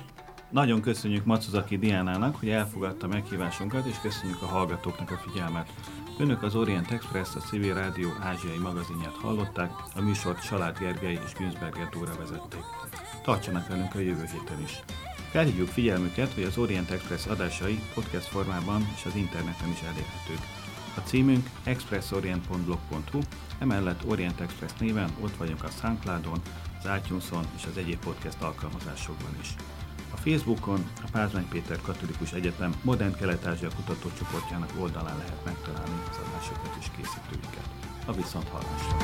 [0.50, 5.72] Nagyon köszönjük Macuzaki Diánának, hogy elfogadta meghívásunkat, és köszönjük a hallgatóknak a figyelmet.
[6.18, 11.32] Önök az Orient Express, a Civil Rádió ázsiai magazinját hallották, a műsort Salád Gergely és
[11.38, 12.64] Günzberger Dóra vezették.
[13.22, 14.82] Tartsanak velünk a jövő héten is!
[15.30, 20.61] Felhívjuk figyelmüket, hogy az Orient Express adásai podcast formában és az interneten is elérhetők.
[20.96, 23.18] A címünk expressorient.blog.hu,
[23.58, 26.40] emellett Orient Express néven ott vagyunk a Soundcloudon,
[26.82, 29.54] az iTunes-on és az egyéb podcast alkalmazásokban is.
[30.12, 36.76] A Facebookon a Pázmány Péter Katolikus Egyetem Modern Kelet-Ázsia kutatócsoportjának oldalán lehet megtalálni az adásokat
[36.80, 37.68] és készítőiket.
[38.06, 38.96] A viszont hallásra!